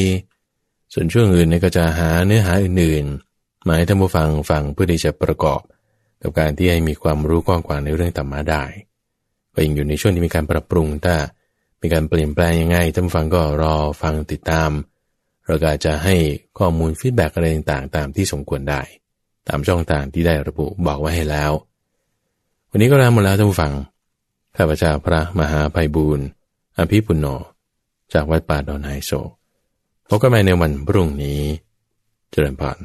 [0.93, 3.34] ส่วนช่วงอื่นเนี่ยก็จะหาเนื้อหาอื่นๆ
[3.65, 5.61] มาให้ท่านผู้ฟังฟังเพื่อที่จะประกอบ
[6.21, 8.63] กับการที่ให้มีความรู้กว้างกว่าในเรื่องธรรมะได้
[9.53, 11.15] ก็ยังอยู่ในช่วงที่มีการปรับปรุงถ้า
[11.81, 14.71] มีการเปลี่ยนแปลงยังไงท่านฟังก็รอฟังติดตาม
[15.45, 16.15] เราก็จะให้
[16.59, 18.81] ข้อมูล feedback อะไรต่างๆ ตามที่สมควรได้
[19.47, 21.51] ตามช่องทางที่ได้ระบุบอกไว้ให้แล้ว
[22.69, 23.73] วันนี้ก็ลาหมดแล้วท่านผู้ฟัง
[24.57, 26.25] ข้าพเจ้าพระมหาภัยบูรณ์
[26.77, 27.25] อภิปุโน
[28.13, 29.11] จากวัดป่าดอนไฮโซ
[30.07, 31.41] พบกันใหม่ในวันพรุ่งนี้
[32.31, 32.77] เจริญพร